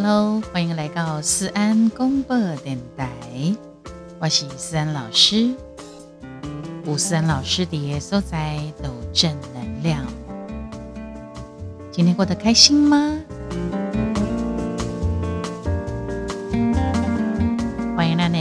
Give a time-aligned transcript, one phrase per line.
[0.00, 3.08] Hello，欢迎来到思安公播电台，
[4.20, 5.52] 我是思安老师。
[6.86, 10.06] 吴思安老师的所在都正能量。
[11.90, 13.18] 今天过得开心吗？
[17.96, 18.38] 欢迎来呢，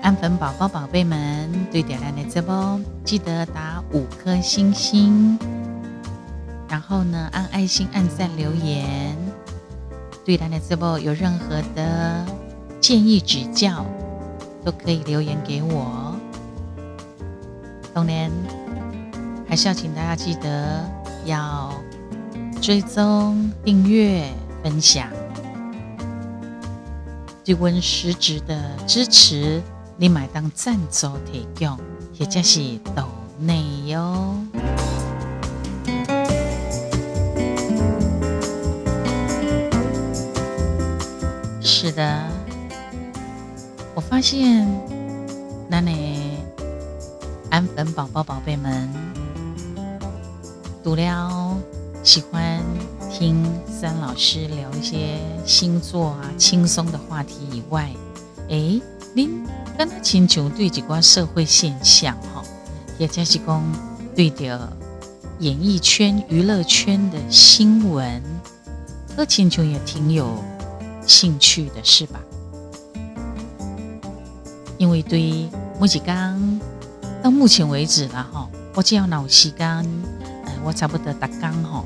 [0.00, 5.36] 安粉宝宝宝贝们，对点亮的直播记得打五颗星星，
[6.68, 9.23] 然后呢按爱心、按赞、留言。
[10.24, 12.24] 对咱的直播有任何的
[12.80, 13.84] 建议指教，
[14.64, 16.16] 都可以留言给我。
[17.92, 18.30] 当然，
[19.46, 20.82] 还是要请大家记得
[21.26, 21.72] 要
[22.60, 24.26] 追踪、订阅、
[24.62, 25.08] 分享，
[27.44, 29.62] 对温实质的支持，
[29.98, 31.78] 你买当赞助提供，
[32.14, 33.04] 也就是抖
[33.38, 34.34] 内哟。
[41.84, 42.18] 是的，
[43.94, 44.66] 我发现，
[45.68, 46.38] 那你
[47.50, 48.88] 安粉宝宝宝贝们，
[50.82, 51.54] 读了
[52.02, 52.62] 喜欢
[53.12, 57.92] 听三老师聊一些星座啊轻松的话题以外，
[58.48, 58.80] 哎，
[59.12, 59.44] 您
[59.76, 62.42] 跟他请求对几关社会现象哈，
[62.96, 63.62] 也加是讲
[64.16, 64.74] 对的
[65.40, 68.22] 演艺圈、娱乐圈的新闻，
[69.14, 70.42] 和请求也挺有。
[71.06, 72.20] 兴趣的是吧？
[74.76, 76.60] 因为对木吉刚
[77.22, 79.68] 到目前为止了哈，我只要脑时间，
[80.44, 81.84] 呃，我差不多打刚哈，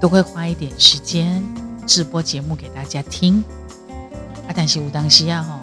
[0.00, 1.44] 都会花一点时间
[1.86, 3.42] 直播节目给大家听。
[4.46, 5.60] 啊，但是有当时啊哈，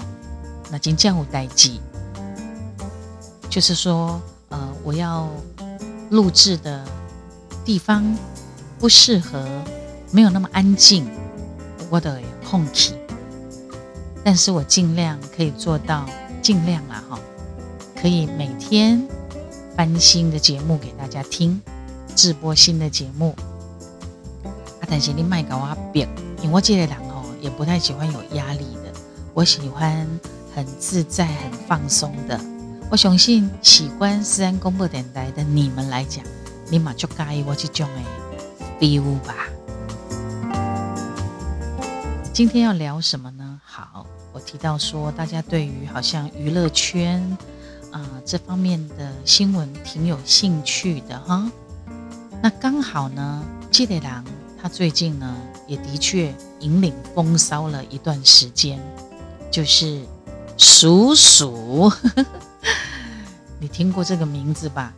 [0.69, 1.79] 那今天有代际，
[3.49, 5.29] 就是说，呃，我要
[6.09, 6.85] 录制的
[7.63, 8.03] 地方
[8.77, 9.47] 不适合，
[10.11, 11.07] 没有那么安静，
[11.89, 12.21] 我的。
[12.49, 12.93] 空气，
[14.23, 16.05] 但是我尽量可以做到，
[16.41, 17.19] 尽量啦哈，
[17.99, 19.05] 可以每天
[19.75, 21.59] 翻新的节目给大家听，
[22.15, 23.35] 直播新的节目。
[24.45, 26.07] 啊，但是你卖给我变，
[26.41, 28.93] 因为我这个人哦，也不太喜欢有压力的，
[29.33, 30.07] 我喜欢
[30.55, 32.39] 很自在、很放松的。
[32.91, 36.23] 我相信喜欢私安公布电台的你们来讲，
[36.69, 39.44] 你马就介意我这种的 feel 吧。
[42.35, 43.61] 今天要聊什么呢？
[43.63, 47.25] 好，我提到说，大家对于好像娱乐圈
[47.91, 51.49] 啊这方面的新闻挺有兴趣的哈。
[52.43, 53.41] 那刚好呢，
[53.71, 54.21] 季磊郎
[54.61, 55.33] 他最近呢
[55.65, 58.81] 也的确引领风骚了一段时间，
[59.49, 60.03] 就是
[60.57, 61.89] 鼠鼠，
[63.61, 64.91] 你听过这个名字吧？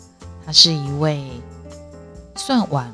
[0.44, 1.24] 他是一位
[2.36, 2.92] 算晚。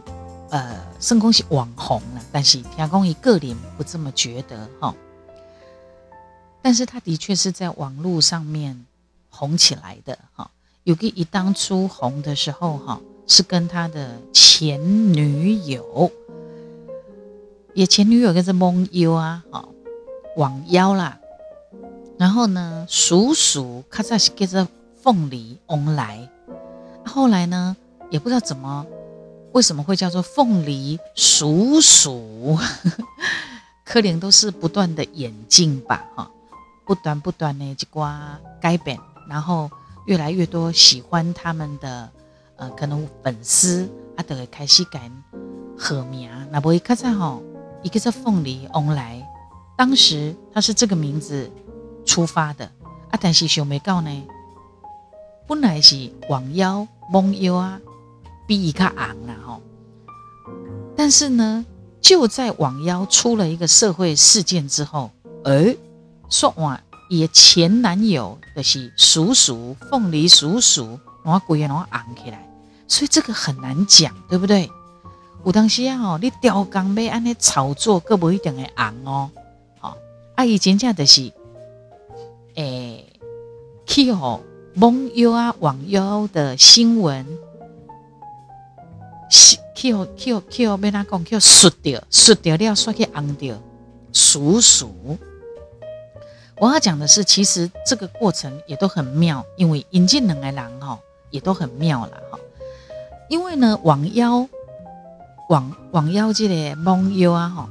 [0.54, 4.94] 呃，圣公是网红了，但是田公一个人不这么觉得哈。
[6.62, 8.86] 但是他的确是在网络上面
[9.32, 10.52] 红起来的哈。
[10.84, 14.80] 有个一当初红的时候哈，是跟他的前
[15.12, 16.12] 女友，
[17.74, 19.68] 也前女友跟着蒙优啊，哈，
[20.38, 21.18] 网妖啦。
[22.20, 24.68] 然后呢，鼠鼠咔嚓是跟着
[25.02, 26.30] 凤梨翁来，
[27.04, 27.76] 后来呢，
[28.12, 28.86] 也不知道怎么。
[29.54, 32.58] 为什么会叫做凤梨鼠鼠？
[33.86, 36.30] 可能都是不断的演进吧，哈，
[36.86, 39.00] 不断不断的这瓜改变，
[39.30, 39.70] 然后
[40.08, 42.10] 越来越多喜欢他们的
[42.56, 45.12] 呃，可能粉丝啊，都会开始改
[45.78, 46.28] 合名。
[46.50, 47.40] 那不一看在哈，
[47.84, 49.24] 一个叫凤梨翁来，
[49.78, 51.52] 当时他是这个名字
[52.06, 52.66] 出发的
[53.12, 54.24] 啊，但是想没到呢，
[55.46, 57.80] 本来是网妖蒙妖啊。
[58.46, 59.62] 比伊较昂了吼，
[60.96, 61.66] 但是呢，
[62.02, 65.10] 就在网妖出了一个社会事件之后，
[65.46, 65.76] 哎，
[66.30, 72.48] 说哇，也前男友的是叔叔凤梨叔叔，然后鬼也然后昂起来，
[72.88, 74.70] 所以这个很难讲，对不对？
[75.46, 79.30] 有当时啊，吼，你吊钢要安尼炒作，各不一定会红哦，
[79.80, 79.98] 好，
[80.36, 81.32] 啊，以前讲的是，
[82.56, 83.06] 诶，
[83.86, 84.42] 去哦，
[84.76, 87.26] 网友啊，网友的新闻。
[89.76, 93.60] Q Q Q，被他讲 Q 输掉，输掉了，煞去红掉，
[94.14, 95.18] 数数。
[96.58, 101.00] 我要讲的是，其实这个过程也都很妙，因为引进两个人哈，
[101.32, 102.40] 也都很妙了哈。
[103.28, 104.48] 因为呢，网妖
[105.50, 107.70] 网网妖这个网友啊哈，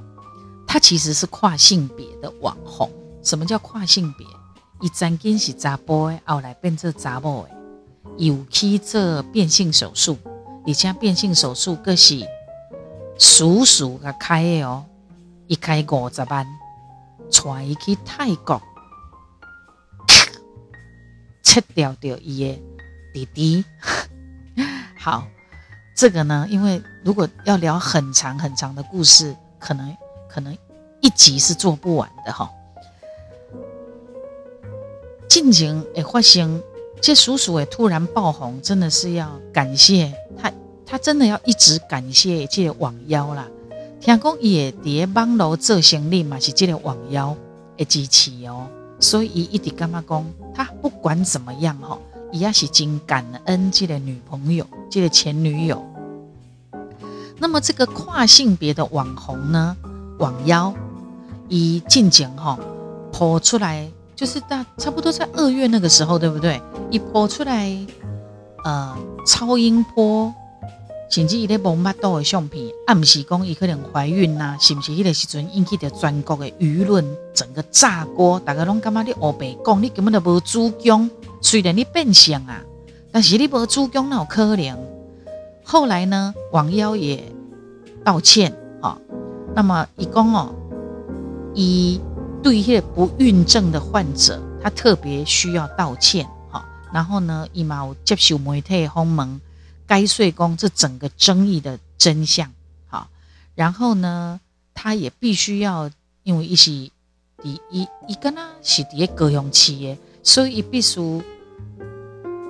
[0.67, 2.91] 他其实是跨性别的网红。
[3.23, 4.27] 什么叫跨性别？
[4.81, 7.47] 一曾经是查甫，后来变成查某，
[8.17, 10.19] 有去做变性手术。
[10.67, 12.27] 而且变性手术各是
[13.19, 14.85] 叔叔个开的哦，
[15.47, 16.47] 一开五十万，
[17.31, 18.61] 带去泰国，
[21.43, 22.59] 切掉掉伊的
[23.13, 23.65] 弟弟。
[24.99, 25.27] 好，
[25.97, 29.97] 这个呢，因为如果要聊很长很长的故事，可能
[30.29, 30.57] 可能
[31.01, 32.51] 一集是做不完的哈。
[35.29, 36.63] 近景诶发生，
[37.03, 40.53] 这叔叔诶突然爆红，真的是要感谢他，
[40.87, 43.49] 他真的要一直感谢这个网妖啦。
[44.01, 47.37] 听讲伊会伫网络做生意嘛，是这个网妖
[47.77, 48.69] 的支持哦，
[49.01, 51.99] 所以伊一直感觉讲，他不管怎么样哈。
[52.31, 55.85] 伊也是真感恩这个女朋友，这个前女友。
[57.39, 59.77] 那么这个跨性别的网红呢，
[60.19, 60.73] 网妖，
[61.49, 62.57] 以近景哈
[63.13, 66.63] 跑出来，就是大差不多在二月那个时候，对不对？
[66.93, 67.75] 一播出来，
[68.65, 68.95] 呃，
[69.27, 70.31] 超音波，
[71.09, 74.93] 甚至伊咧蒙巴多的相片，啊，不是讲伊可能怀孕呐，是不是？
[74.93, 77.03] 迄个时阵引起着全国的舆论
[77.33, 81.11] 整个炸锅，大家拢感觉你黑白讲，你根本就无主攻。
[81.41, 82.63] 虽然你变相啊，
[83.11, 84.79] 但是你无主攻那有可能。
[85.65, 87.25] 后来呢，王妖也
[88.05, 88.99] 道歉哈。
[89.55, 90.55] 那么伊讲哦，
[91.55, 91.99] 伊
[92.43, 96.29] 对一些不孕症的患者，他特别需要道歉。
[96.93, 99.41] 然后呢，伊毛接受媒体访问，
[99.87, 102.53] 该税工这整个争议的真相
[102.87, 103.09] 好。
[103.55, 104.41] 然后呢，
[104.75, 105.91] 他也必须要
[106.23, 106.91] 因为一些
[107.43, 109.99] 第一一个呢是第一个用企业。
[110.25, 111.01] 所以必须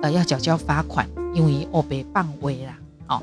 [0.03, 3.19] 呃要缴交罚款，因为我被办违啦，哦，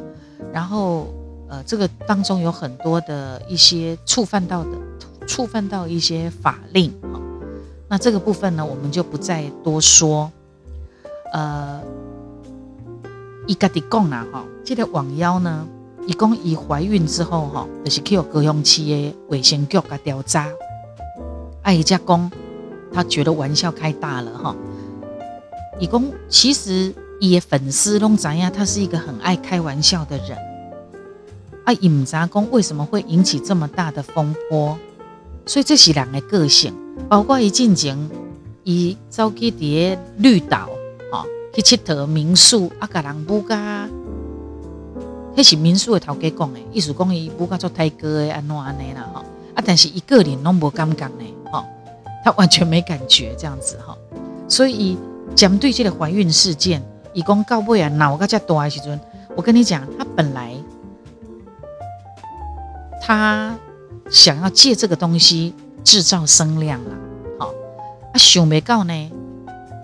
[0.52, 1.06] 然后
[1.48, 4.70] 呃这个当中有很多的一些触犯到的，
[5.24, 7.20] 触犯到一些法令，哈，
[7.86, 10.28] 那这个部分呢，我们就不再多说。
[11.32, 11.80] 呃，
[13.46, 15.66] 伊家己讲啦，哈，这个网妖呢，
[16.06, 20.48] 伊讲伊怀孕之后，哈，就是去有高雄市的卫生局甲调查，
[21.62, 22.30] 啊，伊家讲。
[22.92, 24.56] 他觉得玩笑开大了哈，
[25.78, 30.36] 伊讲其实伊的粉丝拢知呀，他是一个很爱开玩笑的人。
[31.64, 34.76] 啊，尹杂公为什么会引起这么大的风波？
[35.46, 36.74] 所以这是人的个性，
[37.08, 37.96] 包括伊进前，
[38.64, 40.68] 伊走去伫绿岛，
[41.52, 43.88] 去佚佗民宿，啊，甲人不噶，
[45.36, 49.20] 迄是民宿的头家讲的，意思讲伊不噶做泰哥的安怎安尼啦，吼，
[49.54, 51.64] 啊，但是一个人拢无感觉呢，吼。
[52.22, 53.96] 他完全没感觉这样子吼，
[54.46, 54.98] 所以
[55.34, 56.82] 讲对这个怀孕事件，
[57.14, 59.00] 以公告不啊，脑个叫多爱时阵，
[59.34, 60.54] 我跟你讲，他本来
[63.00, 63.56] 他
[64.10, 66.90] 想要借这个东西制造声量了，
[67.38, 67.46] 好，
[68.12, 69.10] 啊想没到呢，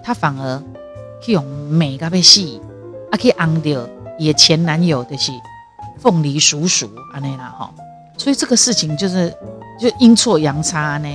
[0.05, 0.63] 他反而
[1.21, 2.61] 去用美个被戏，
[3.11, 3.87] 啊可以昂掉
[4.19, 5.33] 也前男友的是
[5.99, 7.71] 凤梨叔叔安尼啦哈，
[8.17, 9.33] 所以这个事情就是
[9.81, 11.09] 就阴错阳差呢。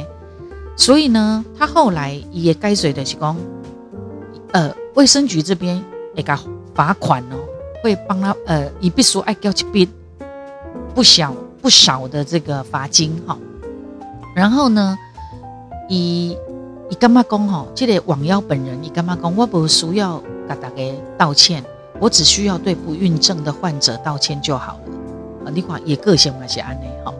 [0.78, 3.38] 所以呢，他后来也该水的是讲，
[4.54, 5.84] 呃，卫生局这边
[6.16, 6.34] 也给
[6.74, 7.38] 罚款哦，
[7.84, 9.88] 会帮他呃，以必须爱交一笔
[10.96, 13.38] 不小不少的这个罚金哈。
[14.36, 14.98] 然后呢，
[15.90, 16.36] 以
[16.92, 17.66] 你干嘛讲哈？
[17.74, 19.34] 这个网妖本人你干嘛讲？
[19.38, 20.76] 我不需要给大家
[21.18, 21.64] 道歉，
[22.02, 25.46] 我只需要对不孕症的患者道歉就好了。
[25.46, 27.14] 啊，你看也个性那些安内哈。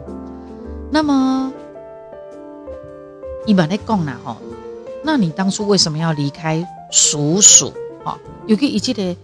[0.90, 1.50] 那么。
[3.46, 4.36] 一般来讲啦，哈，
[5.02, 7.72] 那你当初为什么要离开叔叔？
[8.04, 9.16] 哈，有个一记得，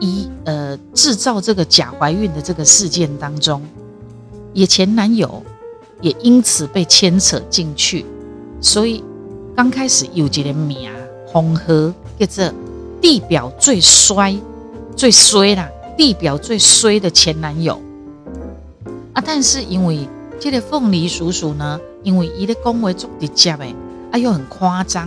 [0.00, 3.62] 一呃制造这个假怀孕的这个事件当中，
[4.52, 5.42] 也前男友
[6.02, 8.04] 也因此被牵扯进去，
[8.60, 9.02] 所以
[9.54, 10.90] 刚开始有一个名
[11.26, 12.54] 红河叫做
[13.00, 14.34] 地表最衰、
[14.96, 17.80] 最衰啦，地表最衰的前男友
[19.12, 20.08] 啊，但是因为
[20.40, 21.80] 这个凤梨叔叔呢。
[22.04, 23.72] 因为伊的讲话足直接诶，
[24.10, 25.06] 啊又很夸张，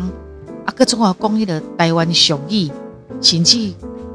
[0.64, 2.72] 啊各种话讲迄个台湾俗语，
[3.22, 3.74] 甚至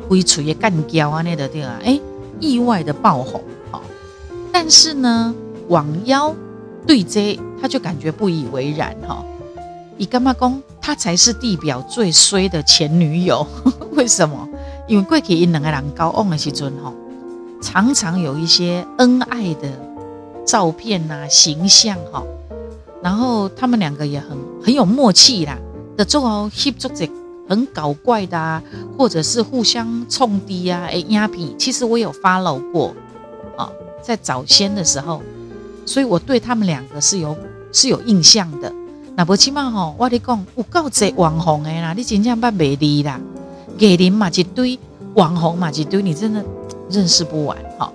[0.09, 2.01] 规嘴的干胶啊，那的对啊，诶，
[2.41, 3.83] 意外的爆红，好，
[4.51, 5.35] 但是呢，
[5.69, 6.35] 网妖
[6.87, 9.23] 对这他就感觉不以为然哈，
[10.01, 13.47] 伊干嘛讲他才是地表最衰的前女友？
[13.93, 14.49] 为什么？
[14.89, 16.91] 因为过去因两个人交往的时阵哈，
[17.61, 19.69] 常常有一些恩爱的
[20.47, 22.25] 照片呐、形象哈。
[23.03, 24.31] 然后他们两个也很
[24.65, 25.59] 很有默契啦，
[25.99, 27.07] 的做哦，hip 做者
[27.47, 28.63] 很搞怪的啊，
[28.97, 32.95] 或者是互相冲低啊，哎压皮，其实我有 follow 过
[33.55, 35.21] 啊，在早先的时候，
[35.85, 37.37] 所以我对他们两个是有
[37.71, 38.73] 是有印象的。
[39.21, 43.21] 那不起码吼，我你讲有够侪网红的啦，你真正捌美丽啦，
[43.79, 44.79] 艺人嘛一堆，
[45.15, 46.43] 网红嘛一堆，你真的
[46.89, 47.93] 认识不完哈。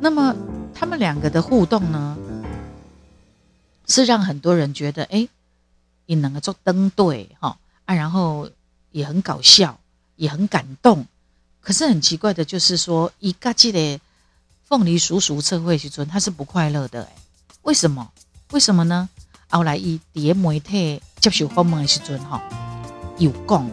[0.00, 0.32] 那么
[0.72, 2.16] 他们两个的互动呢？
[3.88, 5.26] 是让很多人觉得，哎，
[6.06, 8.48] 你能够做登对哈啊，然后
[8.92, 9.80] 也很搞笑，
[10.14, 11.04] 也很感动。
[11.60, 14.00] 可是很奇怪的就是说，一个记得
[14.68, 17.12] 凤梨叔叔测绘时尊，他是不快乐的，哎，
[17.62, 18.08] 为什么？
[18.52, 19.08] 为什么呢？
[19.52, 22.40] 后来伊伫媒体接受访问的时阵，吼，
[23.18, 23.70] 有讲，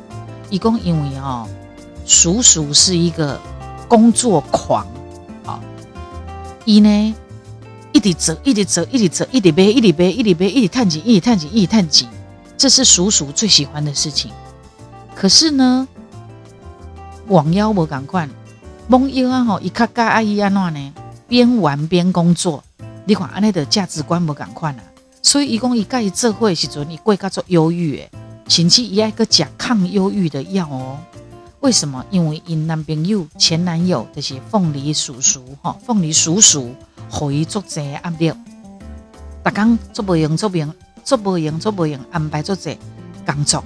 [0.50, 1.48] 伊讲因为吼，
[2.06, 3.40] 叔叔是一个
[3.88, 4.86] 工作狂，
[5.46, 5.62] 好，
[6.66, 7.16] 伊呢
[7.94, 12.10] 一直走，一直走，一直走，一直背，一直背，一直背，一直探钱，一直探钱，一直探钱，
[12.58, 14.30] 这是叔叔最喜欢的事情。
[15.16, 15.88] 可是呢，
[17.28, 18.28] 网妖无赶快，
[18.90, 20.94] 网妖啊吼，伊较介阿姨安怎呢？
[21.30, 22.62] 边玩边工作，
[23.06, 24.80] 你看安尼的价值观无赶快啊。
[25.22, 28.10] 所以，伊讲伊甲伊做伙诶时阵，伊过较做忧郁诶，
[28.48, 30.98] 甚至伊爱个食抗忧郁的药哦。
[31.60, 32.04] 为什么？
[32.10, 36.74] 因为因男朋友、前男友就是凤梨叔叔哈，凤梨叔叔
[37.10, 38.32] 互伊做这压力，
[39.44, 40.74] 逐工做不用、做不用、
[41.04, 42.78] 做不用、做不用，安排做这
[43.26, 43.62] 工作，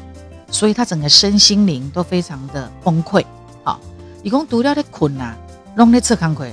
[0.50, 3.24] 所以他整个身心灵都非常的崩溃。
[3.64, 3.80] 好，
[4.24, 5.38] 伊讲除了咧困啊，
[5.76, 6.48] 拢咧做工课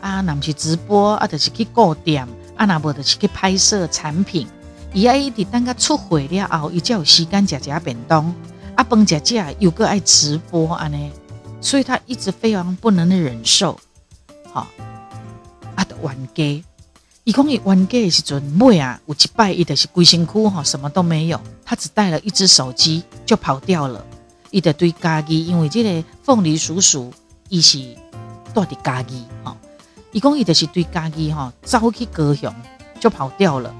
[0.00, 2.26] 啊，那毋是直播啊，就是去顾店。
[2.58, 4.46] 啊，那无就是去拍摄产品，
[4.92, 8.34] 伊爱一直等甲出货了后，伊才有时间食食便当。
[8.74, 11.10] 啊，饭食食又个爱直播安尼，
[11.60, 13.78] 所以他一直非常不能忍受。
[14.52, 14.66] 好，
[15.76, 16.64] 啊，得冤家，
[17.22, 24.04] 伊讲伊冤家的时阵，尾啊有一摆伊就是规身躯吼什么都没有，他只带了一只手机就跑掉了。
[24.50, 27.12] 伊的对家己，因为这个凤梨叔叔
[27.48, 27.78] 伊是
[28.52, 29.56] 住伫家己吼。
[30.18, 32.52] 伊讲伊就是对家己吼走去高雄
[32.98, 33.72] 就跑掉了，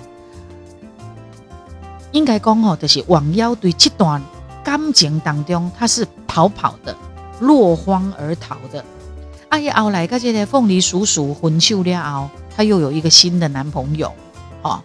[2.13, 4.23] 应该讲吼就是王妖对这段
[4.63, 6.97] 感情当中他是逃跑的，
[7.41, 8.85] 落荒而逃的。
[9.49, 14.13] 啊，伊后来个这个凤梨叔叔分手了后，他又有一个新的男朋友，
[14.63, 14.81] 哦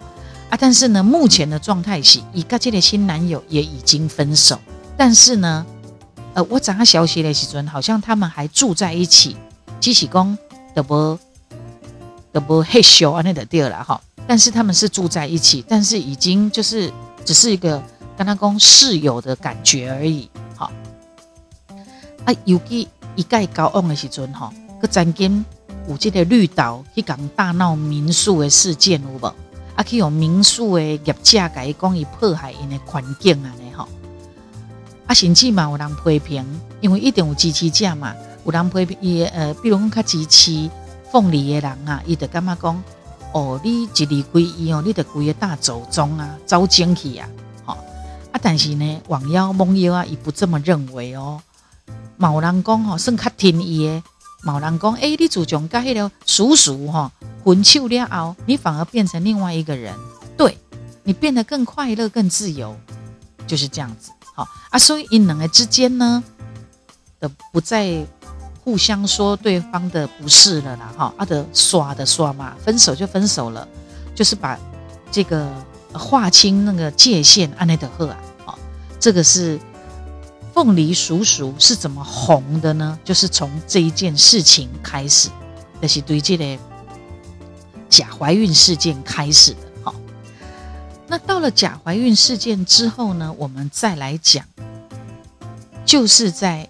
[0.50, 4.58] 啊，但是呢，目前的状态是，伊个这个新男友也已经分手，
[4.96, 5.64] 但是呢，
[6.32, 9.36] 呃，我查消息的时阵，好像他们还住在一起，
[9.78, 10.36] 只是讲
[10.74, 11.16] 的不。
[12.34, 13.98] 都不害羞啊，那的对了哈。
[14.26, 16.92] 但是他们是住在一起，但是已经就是
[17.24, 17.80] 只是一个
[18.16, 20.28] 跟他讲室友的感觉而已。
[20.56, 20.72] 好，
[22.24, 25.44] 啊，尤其一盖高昂的时阵哈，个曾经
[25.88, 29.32] 有这个绿岛去讲大闹民宿的事件有无？
[29.76, 33.88] 啊，去用民宿的业者甲伊讲伊破坏因的环境啊，呢哈。
[35.06, 36.44] 啊，甚至嘛有人批评，
[36.80, 38.12] 因为一定有支持者嘛，
[38.44, 40.68] 有人批评伊呃，比如讲较支持。
[41.14, 42.82] 凤梨的人啊，伊就感觉讲，
[43.32, 47.28] 哦，你一离开伊哦，你就规个大祖宗啊，走精去啊，
[47.64, 47.74] 好
[48.32, 48.40] 啊。
[48.42, 51.40] 但是呢，网妖网妖啊，伊不这么认为哦。
[52.16, 54.02] 某人讲吼，算较听伊的。
[54.42, 57.12] 某人讲，哎，你自从甲迄个叔叔吼
[57.44, 59.94] 分手了后，你反而变成另外一个人，
[60.36, 60.58] 对
[61.04, 62.76] 你变得更快乐、更自由，
[63.46, 64.10] 就是这样子。
[64.34, 66.24] 好啊，所以因两个之间呢
[67.20, 68.04] 的不再。
[68.64, 73.68] 互相说对方的不是了啦，哈，啊的刷的刷嘛，分手就分手了，
[74.14, 74.58] 就是把
[75.12, 75.46] 这个
[75.92, 78.16] 划清那个界限，安内德赫啊，
[78.46, 78.58] 好，
[78.98, 79.60] 这个是
[80.54, 82.98] 凤梨叔叔是怎么红的呢？
[83.04, 85.28] 就是从这一件事情开始，
[85.78, 86.58] 那是对这个
[87.90, 89.94] 假怀孕事件开始的，好，
[91.06, 94.42] 那到了假怀孕事件之后呢，我们再来讲，
[95.84, 96.66] 就是在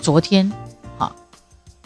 [0.00, 0.52] 昨天。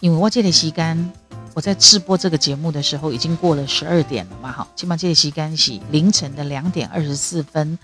[0.00, 1.12] 因为我这里时间，
[1.54, 7.78] 我在直播这个节目的时候已经过了十二点了嘛，哈，起码这里时间是凌晨的两点二十四分，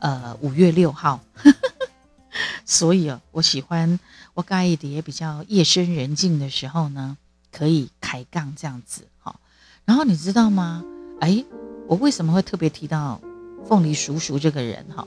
[0.00, 1.20] 呃，五月六号，
[2.66, 4.00] 所以啊，我喜欢
[4.34, 7.16] 我盖一点比较夜深人静的时候呢，
[7.52, 9.38] 可以开杠这样子，哈。
[9.84, 10.84] 然后你知道吗？
[11.20, 11.44] 哎，
[11.86, 13.20] 我为什么会特别提到
[13.68, 14.84] 凤梨叔叔这个人？
[14.96, 15.06] 哈，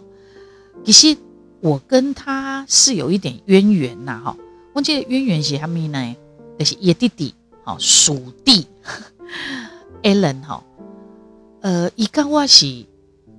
[0.86, 1.18] 其实
[1.60, 4.38] 我跟他是有一点渊源呐，哈。
[4.74, 6.16] 我这渊源是什么呢？
[6.60, 7.34] 就是叶弟弟，
[7.64, 8.68] 好属弟
[10.04, 10.64] ，Allen 哈，
[11.62, 12.86] 呃，伊刚我是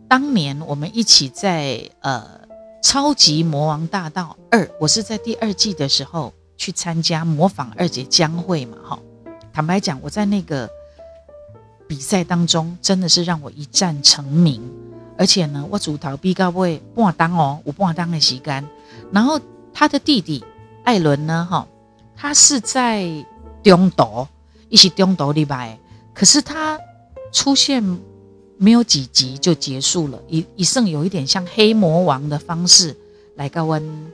[0.08, 2.40] 当年我们一起在呃
[2.82, 8.98] 超级魔王大道二，我是在第二季的时候去参加模仿二姐江会嘛，哈，
[9.52, 10.68] 坦白讲，我在那个
[11.86, 14.60] 比赛当中真的是让我一战成名，
[15.16, 18.68] 而且呢，我主逃比高位半当哦，我半当的时间，
[19.12, 19.40] 然后
[19.72, 20.44] 他的弟弟
[20.82, 21.66] 艾伦呢，哈。
[22.24, 23.04] 他是在
[23.62, 24.26] 中途，
[24.70, 25.78] 一起中途里边，
[26.14, 26.80] 可是他
[27.30, 27.84] 出现
[28.56, 32.96] 没有几集就结束了，一一剩有一点像黑魔王的方式
[33.36, 34.10] 来个温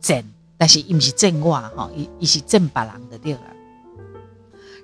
[0.00, 0.24] 整，
[0.58, 3.40] 但是伊不是正话哈，伊伊是正白狼的对了。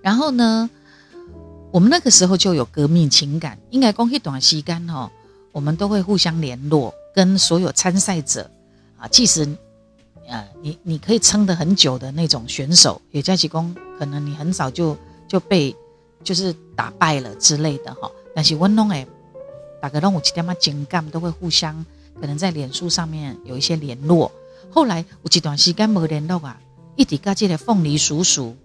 [0.01, 0.71] 然后呢，
[1.73, 5.11] 我们那个时候就有革命情感，应该讲一段时间哈，
[5.51, 8.49] 我们都会互相联络，跟所有参赛者
[8.97, 9.45] 啊，即使
[10.29, 14.97] 呃你你可以撑得很久的那种选手，也在其功，可能你很早就
[15.29, 15.75] 就被
[16.25, 19.07] 就是打败了之类的哈，但是温弄诶，
[19.81, 21.85] 大概让我几点嘛情感都会互相
[22.21, 24.31] 可能在脸书上面有一些联络，
[24.71, 26.59] 后来有一段时间没联络啊，
[26.97, 28.57] 一直跟这个凤梨叔叔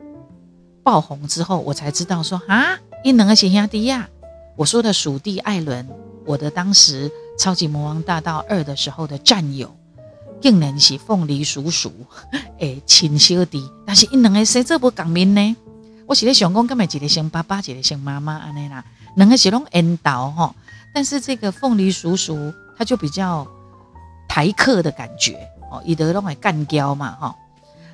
[0.83, 2.79] 爆红之后，我才知道说啊。
[3.03, 4.07] 因两个是兄弟呀，
[4.55, 5.89] 我说的属地艾伦，
[6.23, 9.75] 我的当时超级魔王大道二的时候的战友，
[10.41, 11.91] 竟然是凤梨叔叔
[12.59, 15.55] 诶亲小弟，但是因两个生这不共面呢？
[16.07, 18.83] 我是咧想讲，今日一个像爸爸，一个像妈妈安尼啦，
[19.15, 20.55] 两个是拢恩道吼，
[20.93, 23.47] 但是这个凤梨叔叔他就比较
[24.27, 25.35] 台客的感觉
[25.71, 27.35] 哦，伊得拢会干交嘛哈，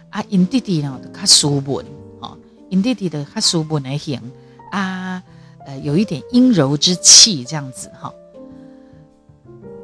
[0.10, 1.86] 啊因弟弟呢较斯文
[2.22, 2.38] 哦，
[2.70, 4.22] 因弟弟的较斯文的型。
[4.70, 5.24] 啊，
[5.66, 8.14] 呃，有一点阴柔之气，这样子哈，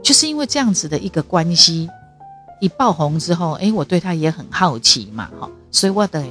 [0.03, 1.89] 就是因为这样子的一个关系，
[2.63, 6.23] 一爆红之后，哎，我对他也很好奇嘛，哈，所以我的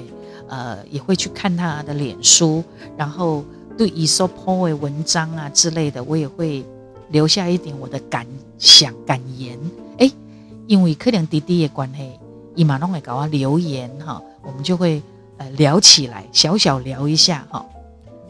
[0.49, 2.65] 呃也会去看他的脸书，
[2.97, 3.45] 然后
[3.77, 6.65] 对伊所 po 的文章啊之类的，我也会
[7.11, 8.27] 留下一点我的感
[8.59, 9.59] 想感言，
[9.99, 10.11] 哎，
[10.67, 12.13] 因为可能弟弟的关系，
[12.55, 15.03] 伊马拢会给我留言哈，我们就会
[15.37, 17.63] 呃聊起来，小小聊一下哈。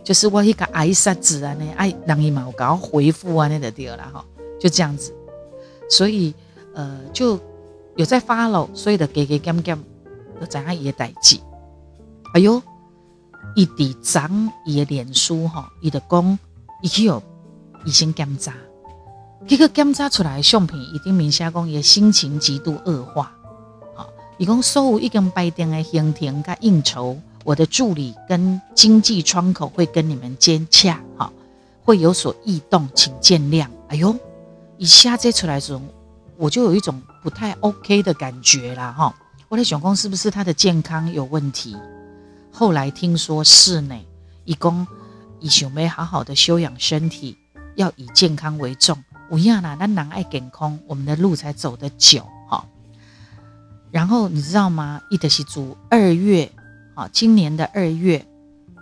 [0.02, 4.24] 就是我一个挨杀子啊，那爱让伊嘛，我搞回复啊，那个对了哈，
[4.58, 5.14] 就这样子，
[5.88, 6.34] 所以
[6.74, 7.38] 呃，就
[7.96, 9.78] 有在发了，所以的给给 gam gam，
[10.40, 11.38] 都怎样也代志。
[12.34, 12.62] 哎呦，
[13.54, 16.38] 伊伫长伊的脸书哈，伊的讲
[16.80, 17.22] 伊去有
[17.84, 18.54] 已经检查，
[19.46, 23.30] 这个检查出来的相片一定明显讲伊的心情极度恶化，
[23.94, 24.08] 好，
[24.38, 27.18] 伊讲所有已经排定的行程甲应酬。
[27.44, 31.30] 我的助理跟经济窗口会跟你们接洽，哈，
[31.84, 33.66] 会有所异动，请见谅。
[33.88, 34.16] 哎呦，
[34.78, 35.82] 一下接出来时候，
[36.36, 39.14] 我就有一种不太 OK 的感觉啦，哈。
[39.48, 41.76] 我的想公是不是他的健康有问题？
[42.50, 43.94] 后来听说是呢，
[44.44, 44.86] 义工
[45.40, 47.36] 以想要好好的休养身体，
[47.76, 49.02] 要以健康为重。
[49.30, 52.64] 我呀啦，那男爱健康，我们的路才走得久，哈。
[53.90, 55.00] 然后你知道吗？
[55.10, 56.50] 伊德西族二月。
[56.94, 58.26] 好，今年的二月，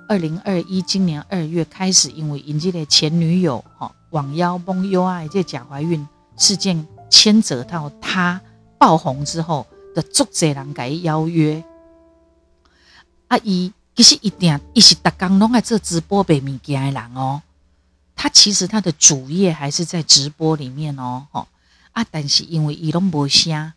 [0.09, 6.05] 二零二一，今年二月开始，因为引进的前女友哈网腰崩 U I 这假怀孕
[6.37, 8.41] 事件牵扯到他
[8.79, 11.63] 爆红之后的作者人改邀约，
[13.29, 17.43] 阿姨其实一定一是打刚拢爱做直播卖物件的人哦，
[18.17, 21.47] 他其实他的主业还是在直播里面哦，哈
[21.93, 23.73] 啊，但是因为伊拢无声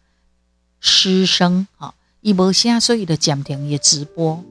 [0.80, 1.94] 失声哈。
[2.22, 4.42] 伊无声，所以就暂停伊直播。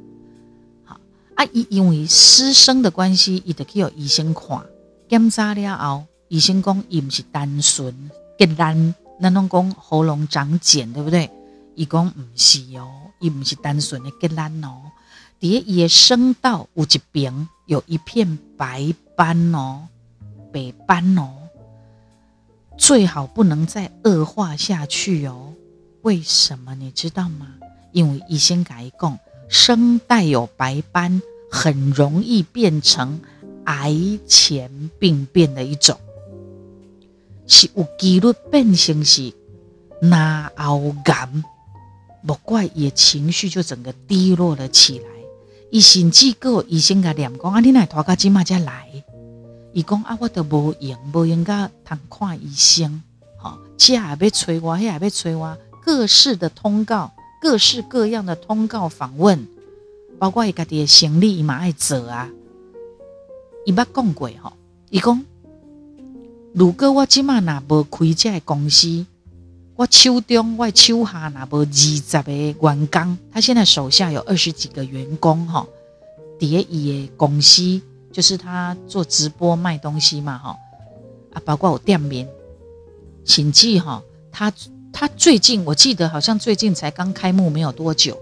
[0.84, 1.00] 好
[1.36, 4.62] 啊，伊因为师生的关系，伊就去有医生看。
[5.08, 8.10] 检查了后，医生讲伊毋是单纯。
[8.38, 11.30] 结烂，咱拢讲喉咙长茧，对不对？
[11.74, 12.90] 伊讲毋是哦，
[13.20, 14.82] 伊毋是单纯的结烂哦，
[15.40, 19.88] 伫伊的声道有一边有一片白斑哦，
[20.52, 21.30] 白斑哦，
[22.76, 25.54] 最好不能再恶化下去哦。
[26.02, 27.46] 为什么你知道吗？
[27.92, 29.18] 因为医生改讲，
[29.48, 33.20] 声带有白斑，很容易变成
[33.64, 33.94] 癌
[34.26, 35.98] 前病变的一种，
[37.46, 39.32] 是有几率变成是
[40.00, 40.50] 脑
[41.04, 41.28] 癌。
[42.22, 45.04] 莫怪伊情绪就整个低落了起来。
[45.70, 49.02] 伊甚至个医生甲念讲，啊，你来拖到即马才来？
[49.72, 53.02] 伊讲啊，我都无用，无用甲通看医生，
[53.38, 57.10] 吼，这也要催我，迄也要催我，各式的通告。
[57.40, 59.48] 各式各样的通告访问，
[60.16, 62.30] 包括伊家己的行李伊嘛爱做啊。
[63.66, 64.52] 伊捌讲过吼，
[64.90, 65.24] 伊讲
[66.54, 69.06] 如果我即马若无开这个公司，
[69.76, 75.66] 我手中我手下若无二十个员工，他现在手下有二十几个员工哈。
[76.38, 77.80] 伫咧伊的公司，
[78.12, 80.56] 就是他做直播卖东西嘛哈。
[81.32, 82.28] 啊，包括有店面，
[83.24, 84.52] 请记哈，他。
[84.94, 88.14] 他最近我记得好像最近才刚开幕没有多久，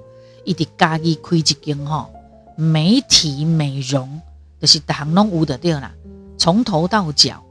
[0.44, 2.08] 一直家己开一间哈，
[2.54, 4.20] 美体美容
[4.60, 5.92] 就是大行拢有的对啦，
[6.38, 7.42] 从头到脚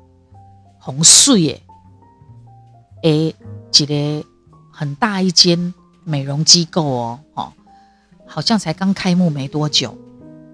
[0.80, 1.62] 红水耶，
[3.04, 3.36] 诶，
[3.74, 4.26] 一个
[4.72, 7.54] 很大一间美容机构哦，哈，
[8.26, 9.96] 好像才刚开幕没多久，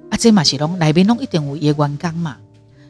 [0.09, 2.37] 啊，这嘛是拢内面拢一定有伊员工嘛，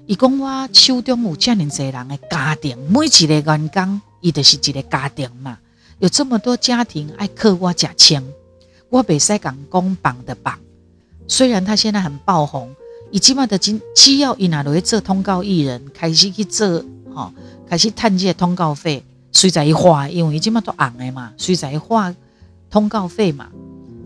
[0.07, 5.59] 伊讲我手中有这么多人的家庭，每一个员工伊就是一个家庭嘛。
[5.99, 8.21] 有这么多家庭爱刻我假枪，
[8.89, 10.59] 我袂使讲公榜的榜，
[11.27, 12.75] 虽然他现在很爆红，
[13.11, 16.83] 伊即马的只只要伊若落去做通告艺人，开始去做
[17.15, 17.31] 吼，
[17.67, 22.13] 开始趁即个通告费，随在伊花，因为伊即马都红的嘛，随在伊花
[22.69, 23.47] 通告费嘛。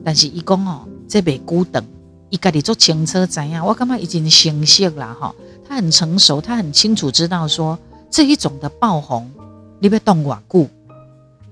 [0.06, 1.84] 但是伊讲哦，这袂久等，
[2.30, 5.36] 伊家己做清楚知影，我感觉已经成熟啦吼，
[5.68, 7.78] 他很成熟，他很清楚知道说
[8.10, 9.30] 这一种的爆红，
[9.80, 10.70] 你要动偌久，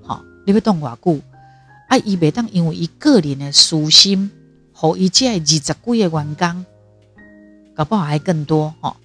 [0.06, 1.20] 吼，你要动偌久，
[1.88, 4.30] 啊，伊袂当因为伊个人的私心，
[4.72, 6.64] 互伊这二十几个员工，
[7.74, 8.96] 搞不好还更多吼，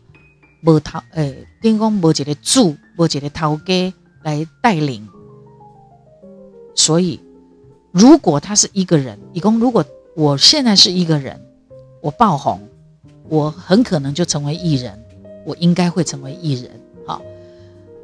[0.66, 5.08] 无头诶，等于讲无一个主，无一个头家来带领，
[6.76, 7.20] 所以。
[7.96, 11.40] 如果他是一个人，一共如果我现在是一个人，
[12.02, 12.60] 我爆红，
[13.30, 15.00] 我很可能就成为艺人，
[15.46, 16.72] 我应该会成为艺人，
[17.06, 17.22] 好，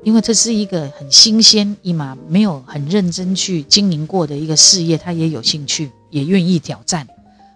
[0.03, 7.07] 因为这是一个很新鲜、一马没有很认真去经营过的一个事业，他也有兴趣，也愿意挑战。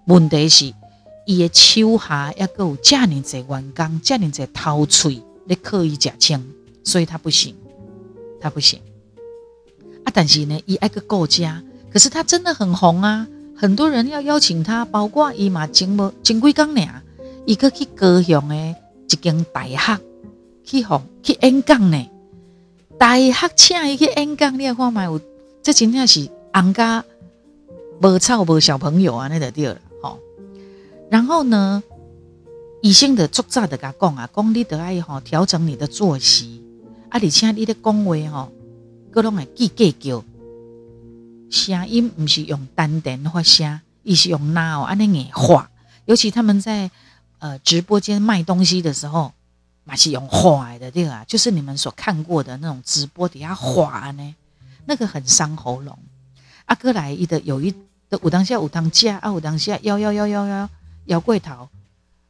[0.05, 0.73] 问题是，
[1.25, 6.43] 伊的手下要够遮尼侪员工，遮尼侪偷嘴，你刻意假枪，
[6.83, 7.55] 所以他不行，
[8.41, 8.79] 他不行。
[10.03, 11.63] 啊，但是呢，伊爱个顾家。
[11.91, 16.81] 可是他真的很红啊，很多人要邀请他，包括伊嘛，金无金贵刚呢，
[17.45, 18.55] 伊个去高雄的
[19.07, 19.99] 一间大学
[20.65, 22.09] 去红去演讲呢，
[22.97, 25.21] 大学请伊去演讲，你看嘛有，
[25.61, 27.05] 这真正是红家
[28.01, 29.77] 无臭无小朋友啊，那个对，
[31.13, 31.83] 然后呢，
[32.81, 36.63] 医生的作早的甲讲啊，讲你得爱吼调整你的作息，
[37.09, 38.51] 啊，而且你的讲话吼，
[39.11, 40.23] 各拢会记计较。
[41.51, 45.69] 声音不是用丹田发声，伊是用脑安尼硬话。
[46.05, 46.89] 尤其他们在
[47.37, 49.33] 呃直播间卖东西的时候，
[49.83, 51.23] 嘛是用话的对吧？
[51.27, 54.35] 就是你们所看过的那种直播底下话呢，
[54.87, 55.95] 那个很伤喉咙。
[56.65, 57.71] 阿哥来伊的有一
[58.09, 60.69] 的有当下有当下，啊有当下幺幺幺幺幺
[61.05, 61.69] 摇柜头，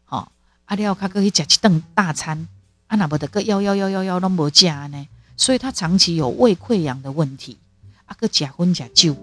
[0.05, 0.31] 好，
[0.65, 2.47] 阿廖卡哥去食一顿大餐，
[2.87, 5.07] 啊那不得个幺幺幺幺幺拢无食呢，
[5.37, 7.57] 所以他长期有胃溃疡的问题。
[8.05, 9.15] 阿个假婚假酒，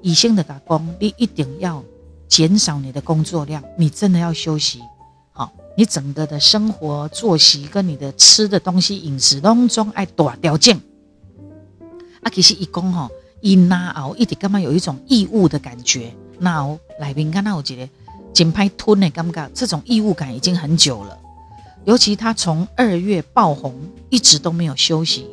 [0.00, 1.84] 以性的打工，你一定要
[2.26, 4.80] 减少你的工作量，你真的要休息。
[5.32, 10.80] 好，你整个的生活作息跟你的吃的东西饮食当中爱大条件。
[12.22, 17.88] 啊，其实一讲吼，一拿熬一直干嘛有一种异物的感觉，那我来宾看到我觉得
[18.32, 21.18] 紧拍吞的感觉，这种异物感已经很久了。
[21.84, 23.74] 尤其他从二月爆红，
[24.10, 25.26] 一直都没有休息，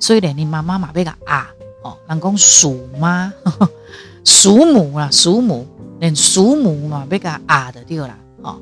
[0.00, 1.48] 所以连你妈妈马贝个啊。
[1.82, 3.32] 哦，人讲属妈，
[4.24, 5.66] 属母啦，属母
[6.00, 8.16] 连属母嘛，要甲压的对啦。
[8.42, 8.58] 哦，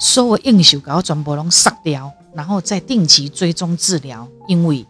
[0.00, 4.84] 所有应酬搞全部拢杀掉，然后再定期追踪治疗，因为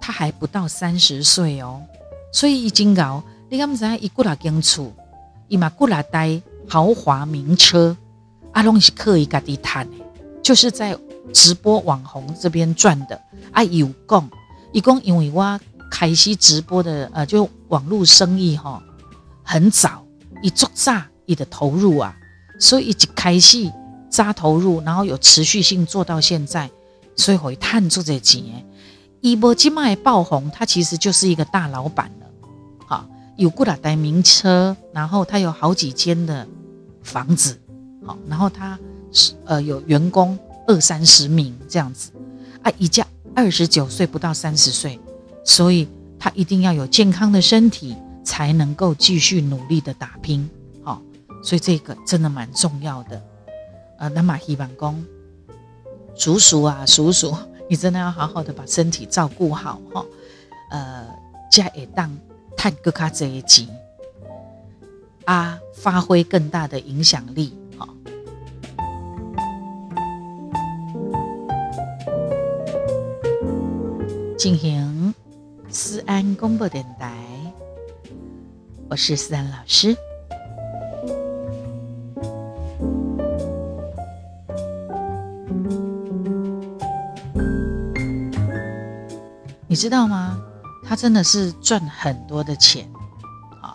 [0.00, 1.80] 他还不到三十岁哦，
[2.32, 3.22] 所以已经搞。
[3.48, 4.92] 你敢知影伊过来间厝，
[5.48, 7.96] 伊嘛过来带豪华名车，
[8.52, 10.04] 啊，拢是可以家己赚的，
[10.42, 10.96] 就是在
[11.32, 13.20] 直播网红这边赚的。
[13.52, 14.30] 啊，有讲，
[14.72, 15.60] 伊讲因为我。
[15.88, 18.82] 开始直播的呃，就网络生意哈，
[19.44, 20.04] 很早
[20.42, 22.14] 一做炸一的投入啊，
[22.58, 23.72] 所以一直开始
[24.10, 26.68] 扎投入，然后有持续性做到现在，
[27.14, 28.42] 所以会探出这钱。
[29.20, 32.25] 一波即卖爆红，他其实就是一个大老板了，
[33.36, 36.46] 有过来带名车，然后他有好几间的
[37.02, 37.58] 房子，
[38.04, 38.78] 好，然后他
[39.12, 42.10] 是呃有员工二三十名这样子
[42.62, 44.98] 啊，一家二十九岁不到三十岁。
[45.48, 45.86] 所以
[46.18, 47.94] 他一定要有健康的身体，
[48.24, 50.50] 才能够继续努力的打拼。
[50.82, 51.00] 好，
[51.40, 53.22] 所以这个真的蛮重要的。
[54.00, 55.04] 呃，那么希板公
[56.16, 57.32] 叔叔啊，叔叔，
[57.70, 60.04] 你真的要好好的把身体照顾好哈。
[60.72, 61.06] 呃，
[61.48, 62.10] 加一当
[62.56, 63.68] 探戈卡这一集
[65.24, 67.56] 啊，发挥更大的影响力。
[67.76, 67.88] 好，
[74.36, 75.14] 进行。
[75.68, 77.14] 思安公播电台，
[78.88, 79.94] 我是思安老师。
[89.66, 90.40] 你知道吗？
[90.88, 92.88] 他真的是赚很多的钱
[93.62, 93.74] 啊！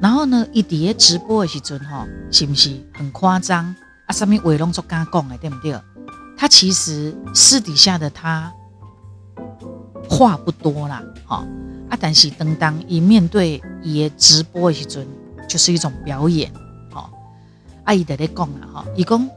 [0.00, 3.74] 然后呢，一碟直播的时阵哈，是不是很夸张
[4.06, 4.12] 啊？
[4.12, 5.80] 上面伟龙做刚讲的对不对？
[6.36, 8.52] 他其实私底下的他。
[10.10, 11.44] 话不多啦，哈
[11.90, 11.98] 啊！
[12.00, 15.06] 但是当当一面对伊直播的时阵，
[15.46, 16.50] 就是一种表演，
[16.90, 17.10] 哈。
[17.84, 19.28] 阿姨在咧讲啦，哈，伊讲，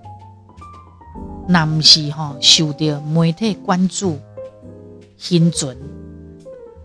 [1.46, 4.18] 男是哈受到媒体关注、
[5.18, 5.78] 新准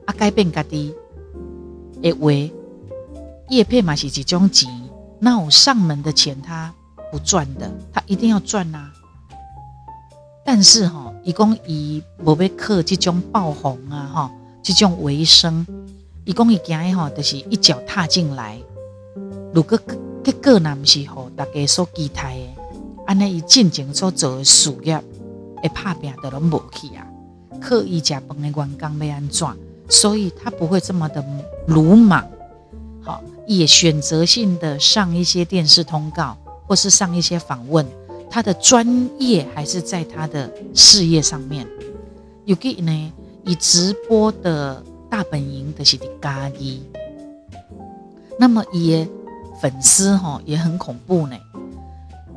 [0.07, 0.95] 啊，改变家己
[2.01, 2.31] 的话，
[3.51, 4.71] 叶片嘛是一种钱，
[5.21, 6.73] 那有上门的钱，他
[7.13, 8.91] 不赚的，他一定要赚呐。
[10.45, 14.31] 但是哈，伊讲伊无要克这种爆红啊哈，
[14.63, 15.67] 这种为生，
[16.25, 18.59] 一共一件哈，就是一脚踏进来。
[19.53, 19.79] 如果
[20.23, 22.49] 结果那不是吼大家所期待的，
[23.07, 25.03] 安尼伊进前所做的事业，
[25.63, 27.07] 会拍拼的拢无去啊。
[27.61, 29.49] 刻意食饭的员工要安怎？
[29.89, 31.25] 所以他不会这么的
[31.67, 32.27] 鲁莽。
[33.03, 37.87] 好，也选择性的上一些电视通告，或是上一些访问。
[38.29, 41.67] 他的专业还是在他的事业上面。
[42.45, 43.13] 有给呢，
[43.45, 46.81] 以直播的大本营的是的咖喱，
[48.39, 49.09] 那么也
[49.61, 51.37] 粉丝哈也很恐怖呢，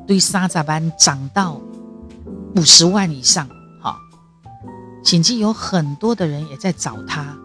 [0.07, 1.59] 对沙扎班涨到
[2.55, 3.49] 五十万以上，
[4.99, 7.37] 哈，甚至有很多的人也在找他。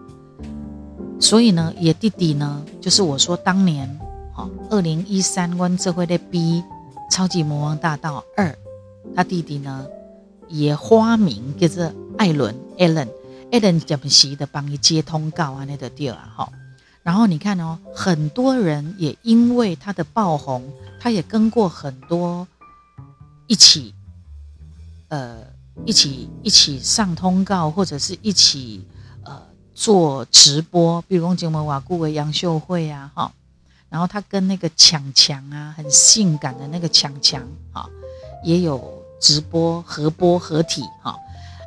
[1.19, 3.87] 所以呢，也弟弟呢，就是我说当年，
[4.33, 6.63] 哈，二零一三关这回的 B。
[7.11, 8.57] 超级魔王大道二，
[9.15, 9.85] 他弟弟呢
[10.47, 15.65] 也花名叫做艾伦 （Allen），Allen 怎么习的帮你接通告啊？
[15.65, 16.51] 那个地儿哈。
[17.03, 20.63] 然后你看哦，很多人也因为他的爆红，
[20.99, 22.47] 他也跟过很多
[23.45, 23.93] 一起，
[25.09, 25.37] 呃，
[25.83, 28.87] 一起一起上通告，或者是一起
[29.23, 29.41] 呃
[29.73, 33.31] 做直播，比如讲金门瓦固为杨秀慧啊，哈。
[33.89, 37.85] 然后他跟那个强强啊，很性感的那个强强啊，
[38.43, 41.15] 也有直播合播合体哈。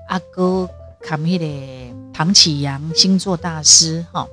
[0.09, 0.69] 阿哥
[1.01, 4.27] 卡米的唐启阳星座大师哈，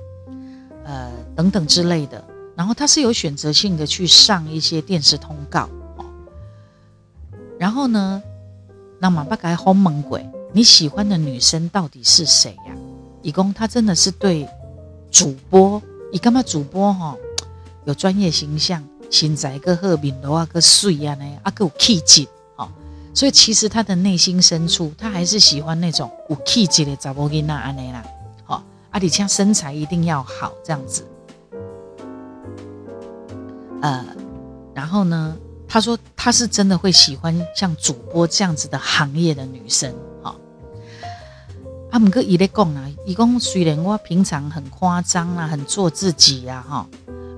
[0.84, 2.22] 呃等等之类的。
[2.54, 5.68] 然后他是有选择性的去上一些电视通告。
[7.58, 8.22] 然后呢，
[9.06, 12.74] 那马巴盖轰猛鬼，你喜欢的女生到底是谁呀？
[13.22, 14.48] 以公他真的是对
[15.12, 17.16] 主播，你干嘛主播哈？
[17.84, 22.68] 有专业形象，身材个好，面罗啊个水啊呢，啊个有气质，哦，
[23.14, 28.02] 所以其实他的内心深处，他还是喜欢那种有气质的查某囡仔安尼啦，
[28.42, 31.06] 好，啊，你像身材一定要好这样子，
[33.82, 34.04] 呃，
[34.74, 35.36] 然后呢，
[35.68, 40.36] 他说他是真的会喜欢像主播这样子的行业的女生，好，
[41.90, 46.86] 啊，姆哥伊咧讲啊，伊讲虽然我平常很夸张啊，很做自己啊，哈。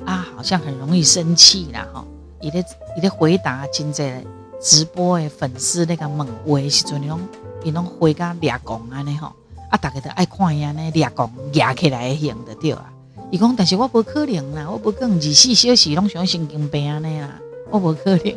[0.07, 2.03] 啊，好像很容易生气啦，哈！
[2.41, 2.65] 伊咧
[2.97, 4.25] 伊咧回答真侪
[4.59, 7.21] 直播的粉丝那个问话时阵，伊拢
[7.63, 9.35] 伊拢回甲掠讲安尼吼，
[9.71, 12.91] 啊，大家都爱看伊安尼掠讲掠起来型的对啊。
[13.31, 17.39] 伊讲，但是我无可能啦，我无讲二十四小时拢像神经病安尼啦，
[17.73, 18.35] 我无可能。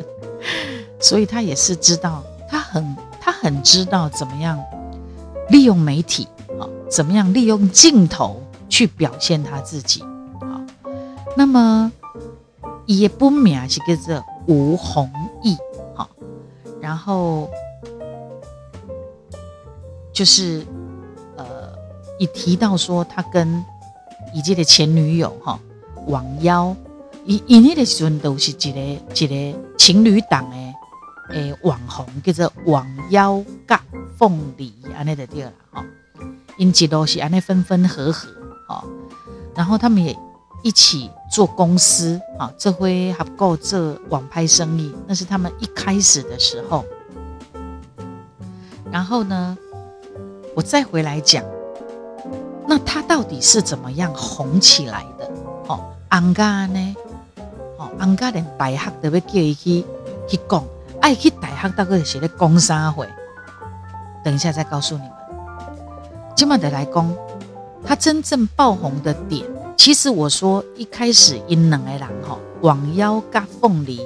[1.00, 4.62] 所以他也是知道，他很他很知道怎么样
[5.48, 6.28] 利用媒体
[6.60, 10.04] 啊，怎么样利用镜头去表现他自己。
[11.36, 11.90] 那么，
[12.86, 15.10] 也不名是叫做吴弘
[15.42, 15.56] 毅，
[15.94, 16.08] 好，
[16.80, 17.48] 然后
[20.12, 20.64] 就是
[21.36, 21.72] 呃，
[22.18, 23.64] 一提到说他跟
[24.34, 25.58] 以前的前女友哈
[26.06, 26.76] 网邀，
[27.24, 28.80] 以以那个时阵都是一个
[29.14, 30.56] 一个情侣档的
[31.34, 33.80] 诶网红，叫做王幺甲
[34.18, 35.84] 凤梨安尼的对了哈，
[36.56, 38.28] 因一路是安尼分分合合，
[38.68, 38.84] 哈，
[39.54, 40.16] 然后他们也。
[40.64, 46.84] 一起做公司啊，这回还不够这网拍生意，那是他们一开始的时候。
[48.92, 49.58] 然后呢，
[50.54, 51.44] 我再回来讲，
[52.68, 55.28] 那他到底是怎么样红起来的？
[55.66, 56.94] 哦，安家呢？
[57.82, 59.84] 哦，安家连大学都要叫伊去
[60.28, 60.64] 去讲，
[61.00, 63.08] 爱去大学到底是咧讲啥会？
[64.24, 65.10] 等一下再告诉你们。
[66.36, 67.12] 今晚得来讲，
[67.84, 69.44] 他真正爆红的点。
[69.76, 74.00] 其实我说一开始因两个人吼，网邀加凤梨，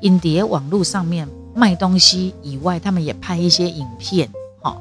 [0.00, 4.28] 因碟网络上面卖东西以外，他们也拍一些影片
[4.60, 4.76] 哈，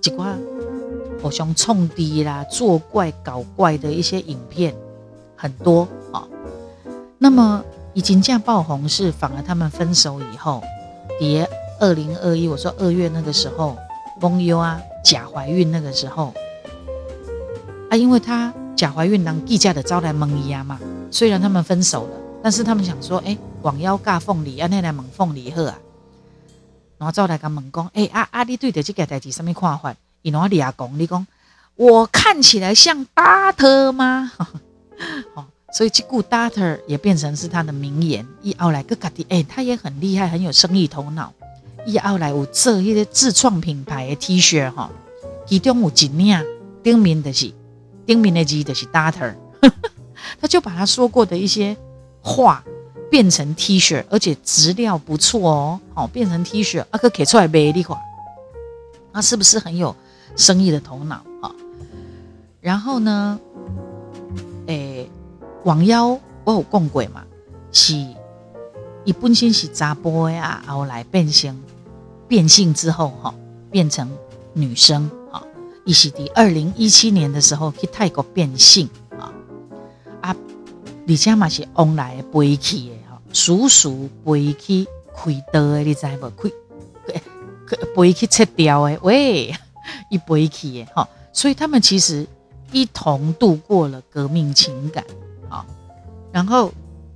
[0.00, 0.32] 几块
[1.20, 4.72] 好像冲低啦、作怪搞怪的一些影片
[5.34, 6.22] 很多啊。
[7.18, 7.62] 那么
[7.94, 10.62] 已经这样爆红是，反而他们分手以后，
[11.18, 11.48] 别
[11.78, 13.76] 二零二一，我说二月那个时候，
[14.20, 16.34] 翁优啊假怀孕那个时候
[17.90, 18.52] 啊，因为他。
[18.76, 25.78] 假怀孕当地价的招来蒙伊啊嘛，虽然他们分手了，但是他们想说，哎，网妖尬凤梨啊，那来蒙凤梨喝啊，
[26.96, 31.26] 然后招来个猛讲，哎啊啊你对着这个代志什么看法，伊哪里啊讲，你讲
[31.76, 34.32] 我看起来像巴特吗？
[35.72, 38.26] 所以这句 Daughter 也变成是他的名言。
[38.42, 41.32] 一奥来个家的，哎，他也很厉害，很有生意头脑。
[41.86, 44.90] 一奥来有做一些自创品牌的 T 恤哈，
[45.46, 46.44] 其中有一领
[46.82, 47.52] 顶面的是。
[48.06, 49.32] 丁明的字的是 daughter，
[50.40, 51.76] 他就把他说过的一些
[52.20, 52.64] 话
[53.08, 58.00] 变成 T 恤，而且质料不错哦，好变成 T 恤，啊，可给出来卖的话，
[59.12, 59.94] 那是不是很有
[60.34, 61.54] 生意的头脑啊？
[62.60, 63.38] 然后呢，
[65.64, 67.24] 网妖我有讲过嘛，
[67.72, 67.94] 是
[69.04, 71.58] 伊本身是查甫的啊，后来变性，
[72.28, 73.34] 变性之后哈，
[73.70, 74.10] 变成
[74.54, 75.42] 女生啊，
[75.84, 78.88] 伊是伫二零一七年的时候去泰国变性。
[81.08, 86.30] 而且嘛是往来飞去的哈，叔叔飞去开刀的，你知无？
[87.66, 89.52] 开飞去切掉的，喂，
[90.08, 92.28] 一飞去的哈，所以他们其实
[92.70, 95.04] 一同度过了革命情感。
[96.32, 96.72] 然后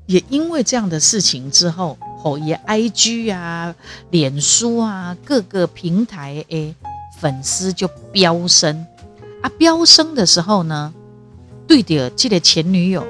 [0.06, 3.74] 也因为这样的事情之后，吼也 I G 啊、
[4.10, 6.74] 脸书啊各个平台诶
[7.20, 8.86] 粉丝就飙升
[9.42, 10.92] 啊，飙升的时候呢，
[11.66, 13.06] 对的，这个前女友。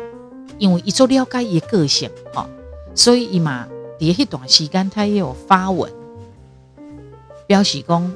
[0.57, 2.49] 因为一做了解伊个性，哈，
[2.95, 3.67] 所以伊嘛
[3.99, 5.93] 伫迄段时间，他也有发文，
[7.49, 8.15] 表示讲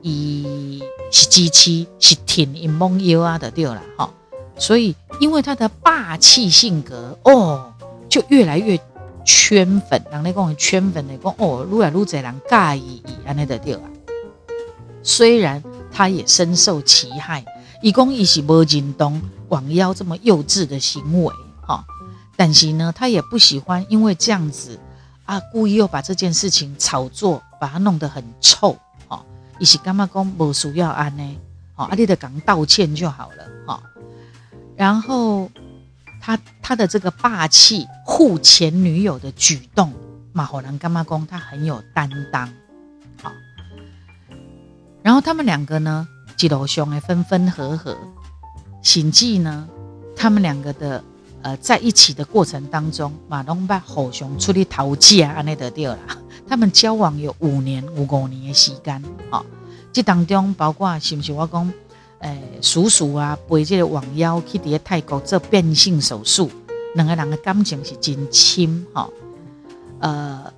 [0.00, 4.08] 伊是支持，是挺因梦游啊的对了，哈。
[4.60, 7.72] 所以因为他的霸气性格，哦，
[8.10, 8.78] 就越来越
[9.24, 13.80] 圈粉，人咧讲圈粉的讲，哦，愈来愈侪人介意伊安尼的对啦。
[15.02, 17.42] 虽然他也深受其害，
[17.82, 21.82] 伊讲伊是无认同网妖这么幼稚的行为哈。
[22.36, 24.78] 但是呢，他也不喜欢，因为这样子
[25.24, 28.76] 啊，故意又把这件事情炒作，把它弄得很臭，
[29.08, 29.24] 哈，
[29.58, 31.36] 一起干嘛讲不需要安呢？
[31.74, 33.82] 好，阿丽的讲道歉就好了，哈。
[34.80, 35.50] 然后
[36.22, 39.92] 他他的这个霸气护前女友的举动，
[40.32, 42.48] 马火兰干妈公他很有担当，
[43.22, 43.30] 好。
[45.02, 47.94] 然后他们两个呢，几楼兄哎分分合合，
[48.80, 49.68] 行迹呢，
[50.16, 51.04] 他们两个的。
[51.42, 55.98] 呃，在一起的过程当中，马龙把好熊出去淘气啊，安尼得掉啦。
[56.46, 59.42] 他们交往有五年，五五年的时间，哦，
[59.90, 61.72] 这当中包括是不是我讲，
[62.20, 66.50] 诶，叔叔啊，陪这个网妖去伫泰国做变性手术，
[66.94, 69.08] 两个人的感情是真亲，哈，
[70.00, 70.52] 呃，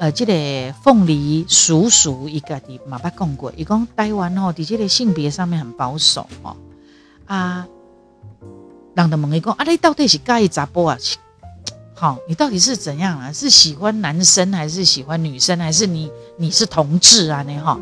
[0.00, 6.56] 呃，这个凤梨叔叔一个的马巴讲过，伊讲台湾吼，伫这个性别上面很保守，哦，
[7.26, 7.66] 啊。
[8.96, 10.96] 让他问伊讲，啊，你到底是介意查甫啊？
[11.94, 13.32] 好，你到底是怎样啊？
[13.32, 15.58] 是喜欢男生还是喜欢女生？
[15.58, 17.42] 还是你你是同志啊？
[17.42, 17.76] 你哈，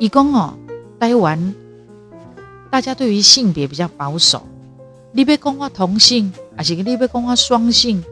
[0.00, 0.54] 伊讲哦，
[0.98, 1.54] 台湾
[2.76, 4.46] 大家对于性别比较保守，
[5.12, 8.04] 你别讲我同性，还是你别讲我双性，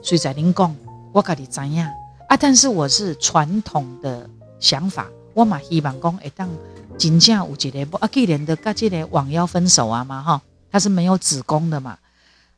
[0.00, 0.72] 所以在您讲，
[1.10, 1.84] 我家己知影
[2.28, 2.36] 啊。
[2.36, 4.30] 但是我是传统的
[4.60, 6.48] 想法，我嘛希望讲，会当
[6.96, 10.40] 真正有一个，啊，既然的跟这个网妖分手啊嘛，哈。
[10.70, 11.98] 他是没有子宫的嘛？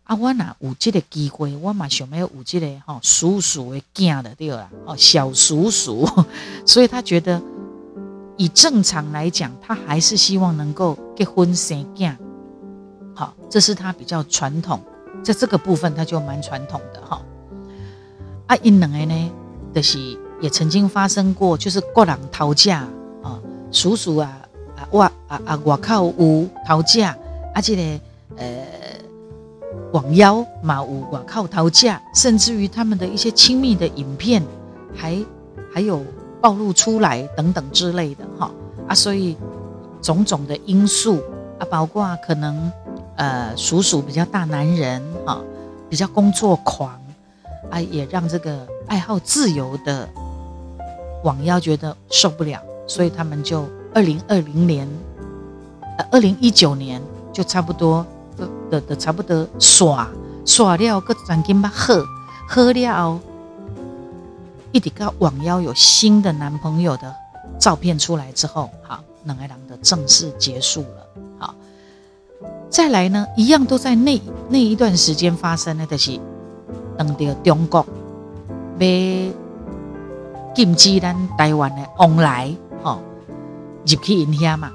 [0.05, 6.07] 啊，我呐有这个机会，我嘛想要有这个哈叔叔的囝的对啦，哦小叔叔，
[6.67, 7.41] 所以他觉得
[8.41, 12.07] 以正常来讲，他还是希望能够结婚生子，
[13.15, 14.81] 好，这是他比较传统，
[15.23, 17.21] 在这个部分他就蛮传统的哈。
[18.47, 19.31] 啊，因两个呢，
[19.75, 19.99] 就是
[20.41, 22.89] 也曾经发生过，就是国人讨价
[23.23, 23.39] 啊，
[23.71, 24.41] 叔叔啊
[24.75, 25.13] 啊我啊
[25.45, 27.15] 啊我靠有讨价。
[27.53, 27.83] 啊，这个
[28.39, 28.65] 呃，
[29.93, 34.43] 网妖嘛，有外靠讨价，甚至于他们的一些亲密的影片，
[34.97, 35.23] 还
[35.71, 36.03] 还有
[36.41, 38.51] 暴露出来等等之类的哈
[38.89, 39.37] 啊，所以
[40.01, 41.23] 种种的因素
[41.59, 42.71] 啊，包括可能
[43.17, 45.41] 呃，叔叔比较大男人哈，
[45.89, 46.91] 比较工作狂
[47.71, 50.09] 啊，也让这个爱好自由的
[51.25, 54.89] 网妖觉得受不了，所以他们就二零二零年
[55.99, 57.01] 呃，二零一九年。
[57.33, 58.05] 就差不多
[58.37, 60.11] 的的的差不多耍
[60.45, 62.05] 耍了，个转紧把喝
[62.49, 63.21] 喝了，
[64.73, 67.15] 一直到网妖有新的男朋友的
[67.59, 71.07] 照片出来之后，好，冷爱郎的正式结束了。
[71.39, 71.55] 好，
[72.69, 76.19] 再来呢，一样都在那那一段时间发生的，就是
[76.97, 77.85] 等到中国
[78.79, 79.33] 被
[80.55, 83.01] 禁止咱台湾的往来，好
[83.87, 84.71] 入去影响嘛。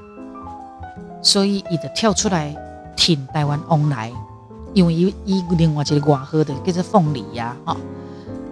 [1.22, 2.56] 所以，伊就跳出来
[2.96, 4.12] 挺台湾往来，
[4.74, 7.76] 因为伊伊另外一个外号的叫做凤梨呀，哈，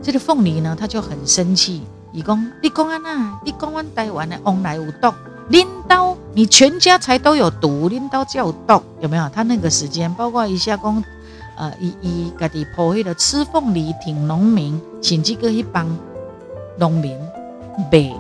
[0.03, 1.81] 这个凤梨呢，他就很生气，
[2.11, 5.13] 伊讲你讲安那，你讲阮台湾的往来有毒，
[5.47, 9.29] 拎刀你全家才都有毒，拎刀就有毒，有没有？
[9.29, 11.03] 他那个时间，包括一下讲，
[11.55, 15.87] 呃，伊伊家己破迄个吃凤梨挺农民，甚至个一帮
[16.77, 17.17] 农民
[17.89, 18.13] 被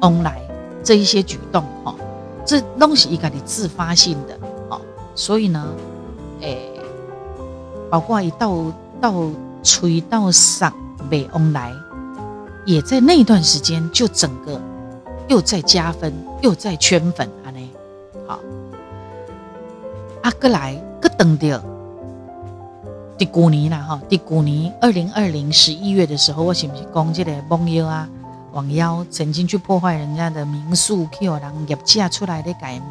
[0.00, 0.42] 往来
[0.82, 1.94] 这一些举动，哈。
[2.44, 4.36] 这东西一个你自发性的，
[4.68, 4.80] 好，
[5.14, 5.64] 所以呢，
[6.40, 6.72] 诶，
[7.88, 8.52] 包括一到
[9.00, 9.14] 到
[9.62, 10.72] 吹到上
[11.08, 11.72] 北翁来，
[12.66, 14.60] 也在那段时间就整个
[15.28, 17.70] 又在加分，又在圈粉啊呢。
[18.26, 18.38] 好，
[20.22, 21.62] 阿哥来个等掉。
[23.18, 28.08] 第古年啦哈，第古年二零二零十一月的时候，我是不是讲这个网友啊，
[28.52, 32.82] 网妖曾经去破坏人家的民宿，去有人业价出来的改，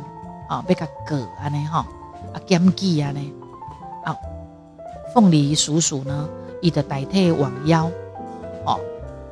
[0.48, 1.86] 啊，被他割安尼哈，
[2.34, 3.34] 啊检举安尼，
[4.06, 4.16] 啊，
[5.14, 6.30] 凤梨叔叔呢，
[6.62, 7.92] 伊就代替网妖，
[8.66, 8.80] 哦，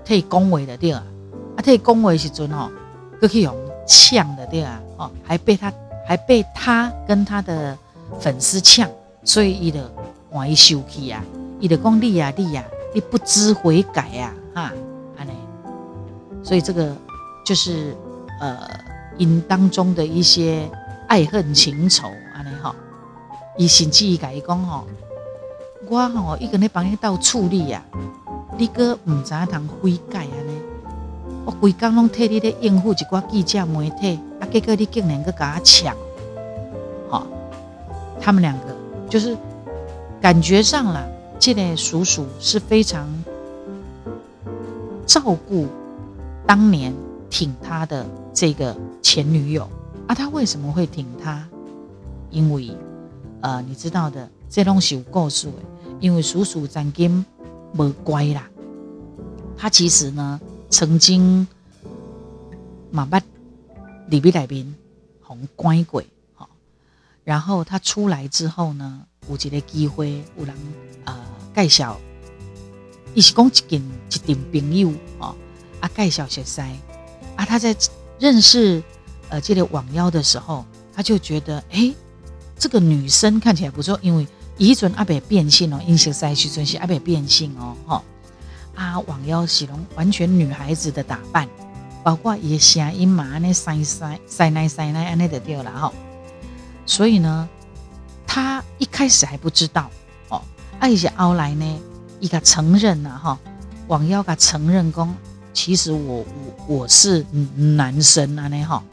[0.04, 1.04] 替恭维的对啊，
[1.56, 2.70] 啊替恭维时阵哦，
[3.22, 3.56] 佫去用
[3.88, 5.72] 呛的对啊，哦，还被他
[6.08, 7.78] 还被他跟他的
[8.20, 8.90] 粉丝呛，
[9.24, 9.90] 所以伊的。
[10.32, 11.26] 换伊生气啊！
[11.60, 12.64] 伊就讲你啊，你啊，
[12.94, 14.74] 你不知悔改啊，哈，
[15.18, 15.32] 安尼。
[16.44, 16.96] 所以这个
[17.44, 17.96] 就是
[18.40, 18.70] 呃，
[19.18, 20.70] 因当中的一些
[21.08, 22.76] 爱恨情仇，安尼哈。
[23.58, 24.86] 伊甚至伊甲伊讲吼，
[25.90, 27.84] 我吼伊跟你帮你斗处理呀，
[28.58, 30.62] 你哥毋知影通悔改安尼。
[31.46, 35.96] 我规工拢替你咧应付一寡记者媒体，啊，结果你竟然去甲我抢，
[37.10, 37.26] 好，
[38.22, 38.76] 他们两个
[39.10, 39.36] 就是。
[40.22, 41.08] 感觉上了，
[41.40, 43.08] 这个叔叔是非常
[45.06, 45.66] 照顾
[46.46, 46.94] 当年
[47.30, 49.66] 挺他的这个前女友
[50.08, 50.14] 啊。
[50.14, 51.48] 他为什么会挺他？
[52.32, 52.70] 因为
[53.40, 55.54] 呃，你知道的，这东西有告诉我，
[56.00, 57.26] 因为叔叔曾经
[57.74, 58.50] 不乖啦。
[59.58, 60.40] 他其实呢，
[60.70, 61.46] 曾经
[62.92, 63.22] 马巴
[64.08, 64.76] 里比来宾
[65.22, 66.50] 红乖鬼好，
[67.24, 69.06] 然后他出来之后呢？
[69.30, 70.56] 有一个机会，有人
[71.06, 71.16] 呃
[71.56, 72.00] 介绍，
[73.14, 75.36] 伊是讲一件一点朋友哦，
[75.82, 76.62] 啊介绍熟悉，
[77.36, 77.76] 啊他在
[78.18, 78.82] 认识
[79.30, 81.94] 呃这个网妖的时候，他就觉得哎，
[82.58, 84.26] 这个女生看起来不错，因为
[84.60, 88.04] 伊准阿北变性哦，因熟悉时阵是阿北变性哦，哈
[88.76, 91.50] 啊网妖是拢完全女孩子的打扮，
[92.04, 95.92] 包括伊声音嘛安尼塞塞塞奶塞奶安尼的掉了哈，
[96.86, 97.50] 所以呢。
[98.32, 99.90] 他一开始还不知道
[100.28, 100.40] 哦，
[100.80, 101.82] 啊一些后来呢，
[102.20, 103.40] 一个承认了哈，
[103.88, 105.16] 网妖个承认讲，
[105.52, 106.24] 其实我
[106.68, 108.84] 我我是男生啊呢哈，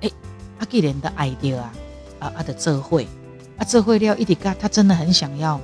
[0.00, 0.10] 哎，
[0.58, 1.72] 阿既然的 idea 啊
[2.18, 3.06] 啊啊的这会
[3.60, 5.60] 啊这会了，一直个他真的很想要，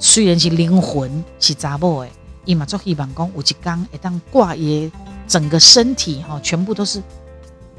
[0.00, 2.10] 虽然是灵魂是查某诶，
[2.44, 4.90] 伊嘛做希望讲有一天会当挂耶
[5.28, 7.00] 整个身体哈，全部都是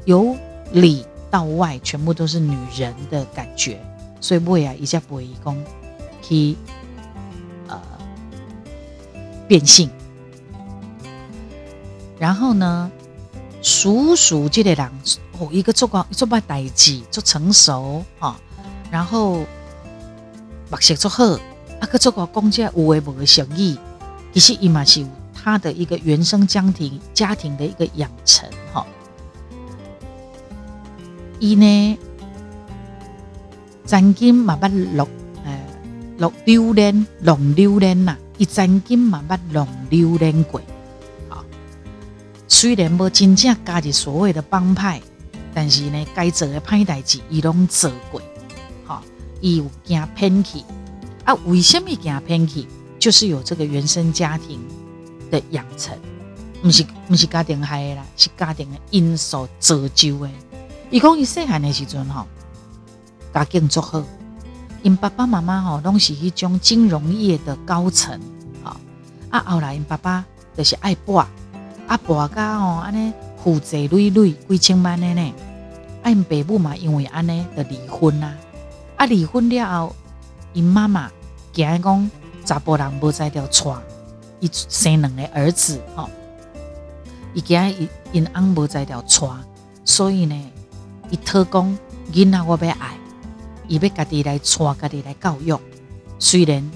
[0.06, 0.34] 由
[0.72, 1.04] 里。
[1.30, 3.78] 到外全部都是女人的感觉，
[4.18, 5.54] 所以未啊一下不会讲
[6.22, 6.56] 去
[7.66, 7.78] 呃
[9.46, 9.90] 变性。
[12.18, 12.90] 然后呢，
[13.60, 14.90] 叔叔这个人
[15.38, 18.40] 哦，一个做光做把代志做成熟哈，
[18.90, 19.44] 然后
[20.70, 21.24] 目色做好，
[21.80, 23.78] 啊个做个公家有为无的生意，
[24.32, 28.86] 其实伊嘛是有他的一个原生家庭家庭的一个养成哈。
[31.38, 31.98] 伊呢，
[33.86, 35.08] 曾经嘛捌落
[35.44, 35.60] 诶
[36.18, 38.16] 落榴莲，弄榴莲呐。
[38.38, 40.60] 伊曾经嘛捌弄榴莲过，
[41.28, 41.44] 啊，
[42.46, 45.00] 虽然无真正加入所谓的帮派，
[45.54, 48.20] 但是呢，该做的歹代志伊拢做过，
[49.40, 50.60] 伊有惊偏去
[51.24, 51.34] 啊？
[51.46, 52.66] 为什么惊偏去？
[52.98, 54.60] 就是有这个原生家庭
[55.30, 55.96] 的养成，
[56.64, 60.28] 毋是毋是家庭害的啦，是家庭的因素造就的。
[60.90, 62.26] 伊讲伊细汉的时阵吼，
[63.32, 64.02] 家境足好，
[64.82, 68.20] 因爸爸妈妈吼拢是迄种金融业的高层，
[68.64, 68.74] 吼
[69.30, 70.24] 啊后来因爸爸
[70.56, 71.24] 就是爱博，
[71.86, 75.32] 啊博家吼安尼负债累累几千万的呢，
[76.02, 78.47] 啊因爸母嘛因为安尼就离婚啦，啊
[78.98, 79.96] 啊离婚了后，
[80.52, 81.10] 因妈妈
[81.52, 82.10] 惊讲
[82.44, 83.70] 查甫人无在条娶，
[84.40, 86.10] 伊生两个儿子吼，
[87.32, 89.24] 伊惊因因翁无在条娶，
[89.84, 90.50] 所以呢。
[91.10, 91.78] 伊特讲
[92.12, 92.98] 囡仔我要爱，
[93.66, 95.58] 伊要家己来带，家己来教育。
[96.18, 96.70] 虽然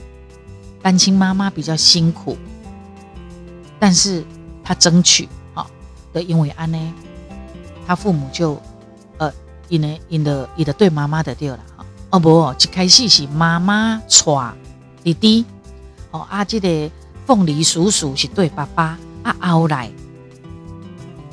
[0.80, 2.38] 单亲妈妈比较辛苦，
[3.78, 4.24] 但是
[4.64, 5.66] 他争取哈
[6.14, 6.94] 的，因为安呢，
[7.86, 8.58] 他父母就
[9.18, 9.30] 呃，
[9.68, 11.58] 因呢因的因的对妈妈的对了。
[12.12, 14.54] 哦不，一开始是妈妈带
[15.02, 15.46] 弟弟，
[16.10, 16.90] 哦啊，这个
[17.24, 19.90] 凤梨叔叔是对爸爸，啊后来。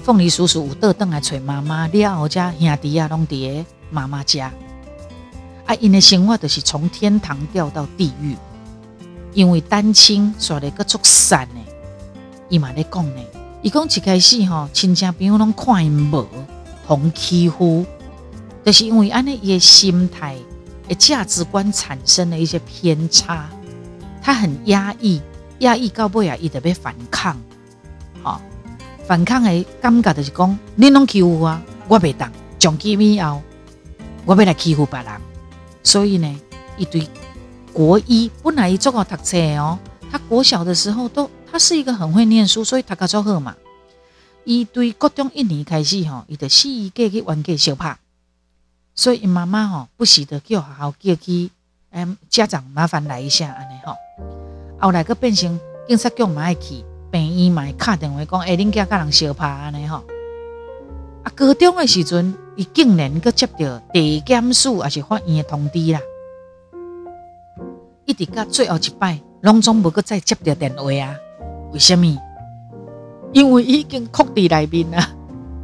[0.02, 4.54] 凤梨叔叔有倒转来找妈妈，了后家兄弟啊拢伫妈妈家。
[5.66, 8.38] 啊，因的生活就是从天堂掉到地狱，
[9.34, 11.60] 因为单亲，所以个足散呢。
[12.48, 13.22] 伊嘛咧讲呢，
[13.62, 16.26] 伊讲一开始吼，亲戚朋友拢看因无，
[16.88, 17.86] 互欺负，
[18.64, 20.38] 就是因为安尼伊的心态、
[20.96, 23.50] 价值观产生了一些偏差。
[24.22, 25.22] 他很压抑，
[25.60, 27.36] 压抑到尾啊，伊得要反抗，
[28.22, 28.42] 好，
[29.08, 33.42] 反抗的感觉就是讲，你拢欺负我，我袂当，从今以后，
[34.26, 35.08] 我要来欺负别人，
[35.84, 36.40] 所以呢，
[36.78, 37.08] 一堆
[37.74, 39.80] 国一本来伊做个读册哦，
[40.12, 43.56] 他国小的时候都，他是一个很会念书，所以读个足好嘛。
[44.44, 47.98] 伊对高中一年开始吼，伊就四个去玩个小拍，
[49.00, 51.50] 所以妈妈吼不时得叫学校叫去，
[51.91, 53.95] 嗯，家长麻烦来一下安尼吼。
[54.78, 60.04] 后来个变成警察局嘛爱去，病院嘛敲电话讲，哎，恁家甲人相拍安尼吼。
[61.24, 66.02] 啊，高中的时阵，伊竟然个接到地检署还是法院的通知啦，
[68.04, 71.16] 一直到最后一摆，拢总无个再接到电话啊？
[71.72, 72.06] 为什么？
[73.32, 75.10] 因为已经哭伫内面啊，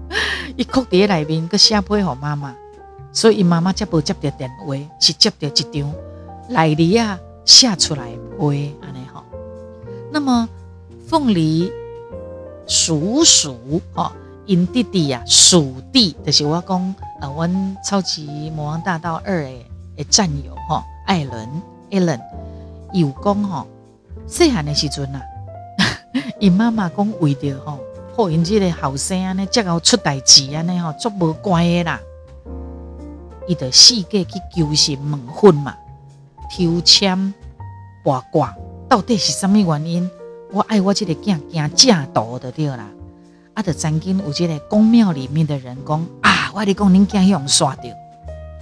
[0.55, 2.55] 伊哭伫内面，个写批互妈妈，
[3.15, 5.93] 所以妈妈才无接到电话，是接到一张
[6.49, 9.23] 来历啊写出来批安尼吼。
[10.11, 10.49] 那么
[11.07, 11.71] 凤梨
[12.67, 14.11] 叔叔吼，
[14.45, 21.47] 因弟弟啊，属弟就是我讲呃，阮超级魔王大道二诶诶战友吼，艾伦
[21.91, 22.19] Allen
[22.91, 23.65] 有讲吼，
[24.27, 25.21] 细汉的时阵啊。
[26.37, 27.79] 伊妈妈讲为着吼，
[28.17, 32.01] 好因即个后生安尼，才够出代志安尼吼，足无乖的啦。
[33.47, 35.75] 伊就四界去求神问婚嘛，
[36.51, 37.33] 抽签
[38.03, 38.55] 八卦，
[38.89, 40.09] 到底是什么原因？
[40.51, 42.87] 我爱我即个囝惊正道的对啦。
[43.53, 47.83] 啊，就曾经有即个宫庙里面的人讲啊，我你讲恁囝用刷着，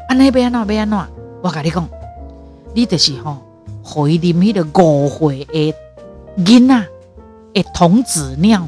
[0.07, 0.99] 安尼要安怎要安怎？
[1.41, 1.88] 我甲你讲，
[2.73, 3.38] 你就是吼，
[3.84, 5.73] 互伊啉迄个误会的
[6.38, 6.88] 囡仔。
[7.55, 8.67] 诶，童子尿，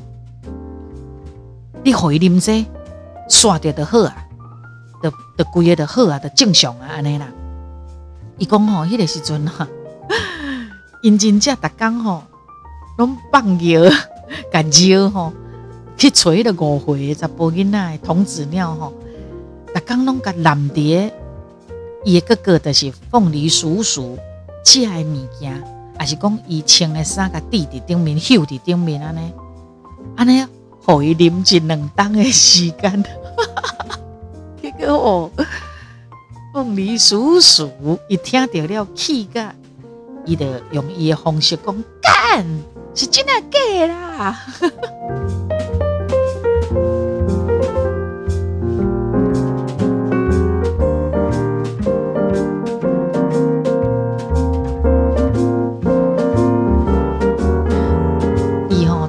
[1.83, 2.65] 你互伊啉这
[3.27, 4.24] 刷掉的好啊，
[5.01, 7.27] 的的规个的好啊，的正常啊，安尼啦。
[8.37, 9.67] 伊讲吼，迄个时阵哈，
[11.01, 12.23] 因真正逐工吼，
[12.97, 13.89] 拢放药，
[14.51, 15.33] 甲药吼
[15.97, 18.93] 去找迄个误会查甫囡仔童子尿吼，
[19.73, 21.13] 逐工拢甲蓝蝶，
[22.03, 24.17] 伊个哥哥就是凤梨叔叔
[24.63, 25.63] 寄来物件。
[25.97, 29.31] 还是讲伊穿的衫甲滴伫顶面，绣伫顶面安尼，
[30.17, 30.45] 安尼，
[30.81, 33.01] 互伊啉一两当的时间，
[34.77, 35.31] 结果哦，
[36.53, 37.69] 凤梨叔叔
[38.07, 39.51] 一听到了气个，
[40.25, 42.45] 伊就用伊的方式讲干，
[42.93, 44.39] 是真的假啦。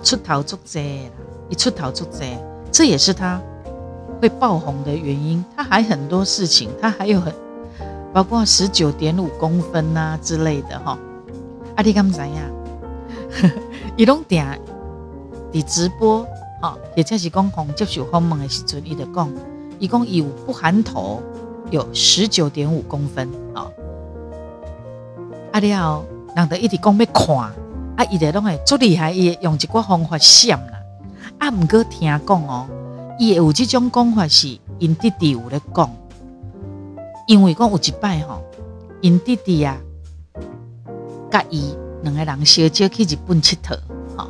[0.02, 1.10] 出头足济啦，
[1.48, 2.38] 一出头足济，
[2.70, 3.42] 这也是他
[4.29, 5.45] 会爆红的原因。
[5.57, 7.33] 他还很多事情，他还有很
[8.12, 10.99] 包括十九点五公分呐之类的哈。
[11.77, 12.51] 阿弟敢知呀？
[13.97, 14.45] 伊拢定
[15.53, 16.27] 伫直播
[16.61, 19.31] 哈，或者是讲红接受访问的时阵，伊就讲，
[19.79, 21.22] 伊讲伊有不含头
[21.70, 23.68] 有十九点五公分啊。
[25.53, 26.05] 阿弟哦，
[26.35, 27.37] 人得一直讲要看。
[27.97, 30.79] 啊，伊哋拢会足厉害，伊用一个方法闪啦。
[31.39, 32.66] 啊，毋过听讲哦，
[33.18, 35.90] 伊有即种讲法是因弟弟有咧讲，
[37.26, 38.42] 因为讲有一摆吼，
[39.00, 39.78] 因弟弟啊，
[41.30, 43.78] 甲伊两个人小姐去日本佚佗，
[44.16, 44.28] 吼，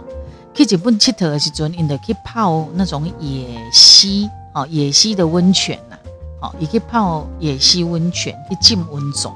[0.55, 5.99] 去日本佚佗的时阵，因就去泡那种野溪，吼，野溪的温泉呐，
[6.41, 9.33] 吼，伊去泡野溪温泉去浸温泉，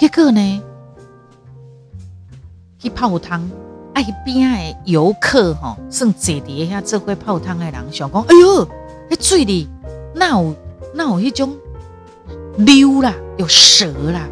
[0.00, 0.62] 结果呢？
[2.80, 3.48] 去泡汤，
[3.98, 8.64] 哎，边的游客吼，算坐伫遐做会泡汤的人，想讲，哎呦，
[9.10, 9.68] 迄水里
[10.14, 10.54] 那有
[10.94, 11.58] 那有迄种
[12.58, 14.28] 溜啦，有蛇啦，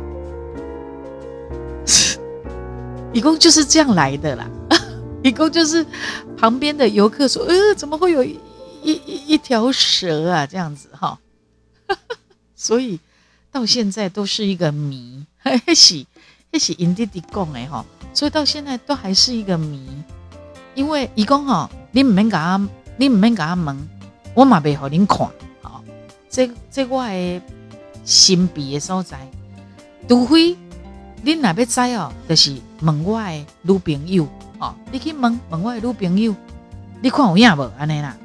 [3.13, 4.49] 一共就是这样来的啦。
[5.25, 5.85] 一共就是
[6.37, 8.39] 旁边的游客说，呃，怎么会有一
[8.85, 8.93] 一
[9.27, 10.47] 一条蛇啊？
[10.47, 11.19] 这样子哈，
[12.55, 13.01] 所以
[13.51, 16.07] 到现在都是一个谜，嘿是。
[16.57, 17.85] 这是因弟弟讲的哈，
[18.15, 19.87] 所以到现在都还是一个谜。
[20.75, 23.89] 因为伊讲哈，你唔免甲我，你唔免甲我问，
[24.33, 25.29] 我嘛未互恁看。
[25.61, 25.85] 好，
[26.31, 27.43] 这这我的
[28.07, 29.19] 神秘的所在，
[30.09, 30.57] 除非
[31.23, 34.27] 恁若要知哦，就是问我的女朋友。
[34.59, 36.35] 哦，你去问问我的女朋友，
[37.03, 38.17] 你看有影无安尼啦？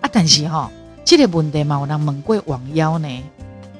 [0.00, 0.68] 啊，但是哈，
[1.04, 3.22] 这个问题嘛，有人问过网友呢。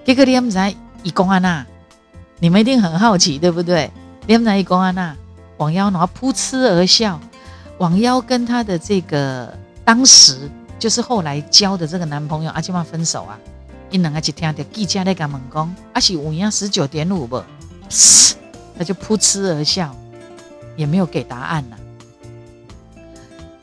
[0.04, 0.58] 结果你毋知
[1.02, 1.66] 伊讲安那？
[2.40, 3.90] 你们一定很好奇，对不对？
[4.26, 5.14] 连在一公安娜，
[5.58, 7.20] 王妖然后噗嗤而笑。
[7.78, 13.38] 王妖跟她的这个当时就是后来交的这个男朋友阿基玛分手啊，
[13.90, 17.42] 伊两个就听到记者在讲猛讲，阿是五样十九点五不，
[18.76, 19.94] 他就扑哧而笑。
[20.76, 21.76] 也没有给答案呐。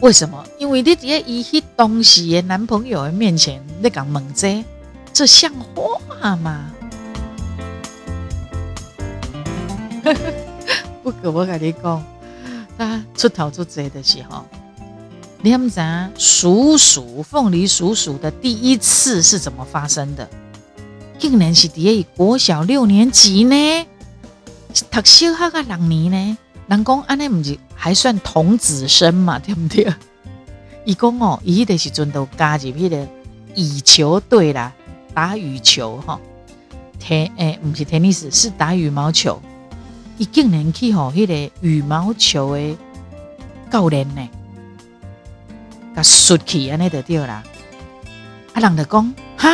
[0.01, 0.43] 为什么？
[0.59, 4.63] 因为你在以迄东西的男朋友的面前，你讲猛这，
[5.11, 6.69] 这像话吗？
[11.03, 12.05] 不过我跟你讲，
[12.77, 14.45] 他出头做贼的时候，
[15.41, 20.27] 你们咱鼠鼠凤梨鼠鼠的第一次是怎么发生的？
[21.19, 23.85] 竟然是伫个国小六年级呢，
[24.91, 26.37] 读小学个两年呢。
[26.67, 29.87] 人讲安尼毋是还算童子身嘛，对不对？
[30.83, 33.07] 伊讲哦，伊迄个时阵都加入迄个
[33.55, 34.73] 羽球队啦，
[35.13, 36.19] 打羽球吼，
[36.99, 39.41] 天诶，毋是田尼斯，是打羽毛球。
[40.18, 42.76] 伊竟然去吼迄个羽毛球诶
[43.72, 44.30] 教练呢，
[45.95, 47.43] 甲输去安尼就对啦。
[48.53, 49.49] 啊，人就讲哈，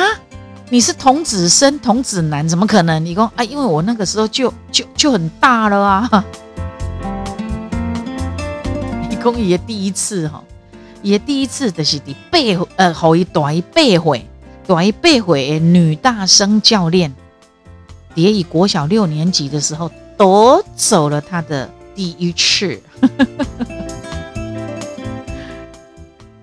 [0.69, 3.03] 你是童子身、童子男，怎么可能？
[3.03, 6.23] 你讲啊，因为我那个时候就就就很大了啊。
[9.21, 10.43] 公爷第一次哈，
[11.01, 12.37] 也第一次就是伫八
[12.75, 14.27] 呃，后一大一八岁，
[14.67, 17.13] 大一八岁的女大生教练，
[18.13, 22.81] 蝶以国小六年级的时候夺走了他的第一次。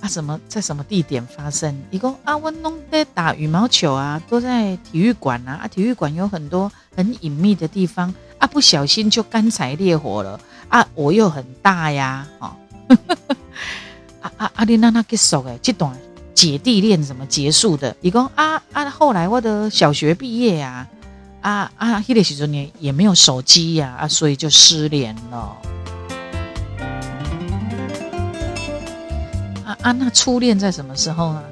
[0.00, 1.78] 啊，什么在什么地点发生？
[1.90, 5.60] 一共啊，我弄在打羽毛球啊，都在体育馆啊。
[5.62, 10.86] 啊，体育馆有很多很隐秘的地方啊，不小心就干柴烈火了啊！
[10.94, 12.56] 我又很大呀，哦。
[14.22, 14.64] 啊啊啊！
[14.64, 15.94] 你那那结束诶，这段
[16.34, 17.94] 姐弟恋怎么结束的？
[18.00, 20.86] 伊讲啊啊，后来我的小学毕业啊
[21.40, 25.56] 啊啊，迄个时阵也也没有手机呀啊，所以就失联了。
[29.64, 31.42] 啊啊，那初恋在什么时候呢？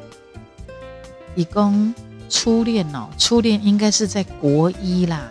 [1.34, 1.94] 伊讲
[2.28, 5.30] 初恋哦，初恋应该是在国一啦。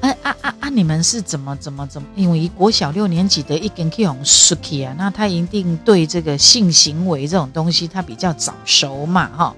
[0.00, 0.68] 啊啊啊啊！
[0.68, 2.06] 你们是怎么怎么怎么？
[2.14, 9.54] 因为国小六年级的一根 K 红 Suki 啊，那他一定对这个性行为这种东西他比较早熟嘛，哈。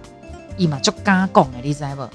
[0.57, 2.09] 伊嘛就敢讲诶，你知不？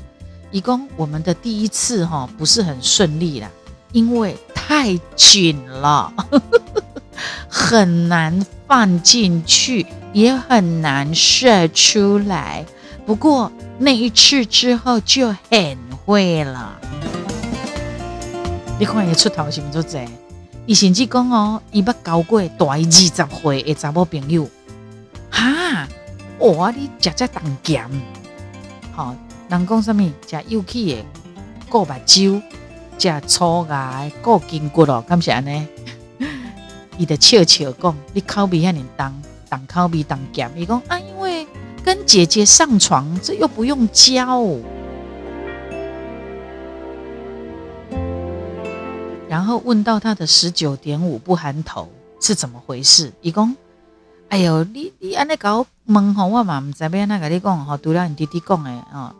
[0.56, 3.50] 一共我们的第一次哈不是很顺利啦，
[3.92, 6.14] 因为太紧了，
[7.52, 12.66] 很难放进去，也很难射出来。
[13.06, 16.80] 不过那一次之后就很会了。
[18.80, 20.08] 你看伊出头是毋做这？
[20.66, 24.50] 伊甚至讲哦，伊捌交过大二十岁的查某朋友，
[25.30, 25.86] 哈！
[26.40, 27.90] 哇，你食只当咸，
[28.96, 29.14] 吼，
[29.50, 30.12] 人讲什么？
[30.28, 31.06] 食有气的
[31.70, 32.42] 过目睭，
[32.98, 35.68] 食粗牙过筋骨咯，敢是安尼？
[36.98, 40.52] 伊就笑笑讲，你口味遐尼重，重口味重咸。
[40.56, 41.46] 伊讲啊，因为
[41.84, 44.44] 跟姐姐上床，这又不用教。
[49.30, 51.90] 然后问到他的十九点五不含头
[52.22, 53.12] 是怎么回事？
[53.22, 53.56] 伊讲，
[54.30, 59.14] 哎呦，你你安尼搞问吼，我嘛唔知边那个你讲吼，除了你弟弟讲的哦，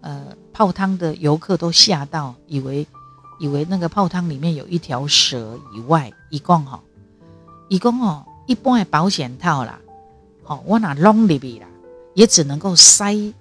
[0.00, 2.86] 呃，泡汤的游客都吓到，以为
[3.38, 6.80] 以为那个泡汤里面有一条蛇以外，一共哈，
[7.68, 9.78] 一共哦，一般的保险套啦，
[10.42, 11.66] 好，我拿弄里边啦，
[12.14, 13.34] 也只能够塞一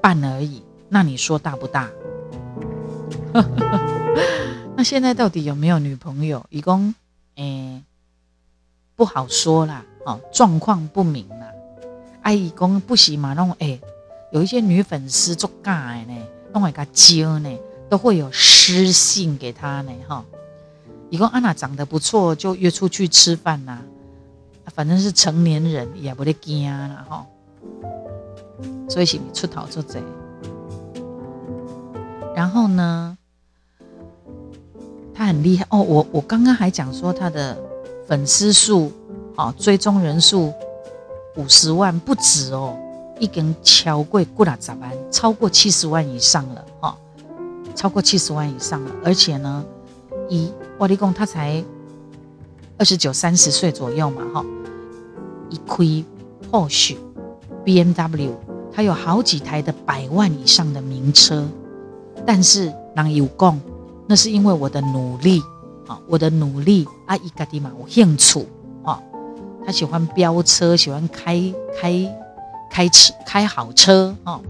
[0.00, 1.90] 半而已，那你说大不大？
[4.76, 6.44] 那现在到底有没有女朋友？
[6.48, 6.94] 一共，
[7.36, 7.82] 诶，
[8.96, 11.46] 不好说啦，哦，状况不明啦。
[12.22, 13.80] 阿姨公不喜嘛，那种诶，
[14.32, 16.14] 有一些女粉丝做尬呢，
[16.52, 17.50] 弄一个揪呢，
[17.88, 20.24] 都会有私信给他呢，哈。
[21.10, 23.78] 一共安娜长得不错，就约出去吃饭呐，
[24.74, 27.26] 反正是成年人也不得惊啦，哈。
[28.88, 30.02] 所以是出头做贼。
[32.34, 33.16] 然后呢？
[35.12, 37.58] 他很厉害哦，我我刚刚还讲说他的
[38.06, 38.90] 粉丝数，
[39.36, 40.50] 哦，追踪人数
[41.36, 42.74] 五十万不止哦，
[43.20, 44.90] 一根敲柜过了咋办？
[45.12, 46.96] 超过七十万以上了，哈，
[47.76, 49.64] 超过七十万以上了，而且呢，
[50.28, 51.62] 一瓦力公他才
[52.78, 54.44] 二十九三十岁左右嘛，哈，
[55.50, 56.02] 一亏
[56.50, 56.96] Porsche
[57.64, 58.30] BMW，
[58.72, 61.46] 他有好几台的百万以上的名车，
[62.24, 63.60] 但是让有共。
[64.06, 65.40] 那是因为我的努力，
[65.86, 68.44] 啊，我的努力，啊，伊家的嘛，我兴趣，
[68.82, 69.00] 啊，
[69.64, 71.92] 他喜欢飙车，喜欢开开
[72.70, 74.40] 开车，开好车，哦，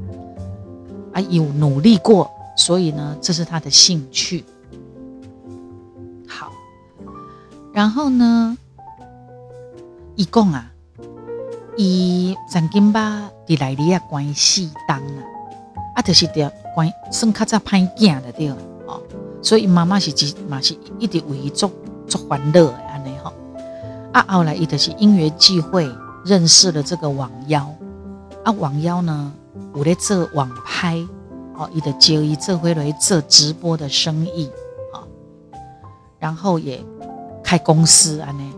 [1.13, 4.45] 啊，有努力过，所以呢，这是他的兴趣。
[6.29, 6.53] 好，
[7.73, 8.57] 然后呢，
[10.15, 10.71] 一共啊，
[11.77, 15.25] 以曾经把迪莱利亚关系当啊，
[15.97, 18.51] 啊，就是的关算较早歹囝的对，
[18.87, 19.03] 哦。
[19.43, 21.71] 所以妈妈是只嘛是一直为伊做
[22.07, 23.17] 做欢乐的安尼
[24.13, 25.89] 啊，后来伊就是因缘际会
[26.25, 27.67] 认识了这个网妖，
[28.45, 29.33] 啊，网妖呢
[29.75, 30.97] 有咧做网拍，
[31.55, 34.51] 哦，伊的就伊做回来做直播的生意，
[34.93, 35.05] 啊，
[36.19, 36.83] 然后也
[37.45, 38.53] 开公司安尼，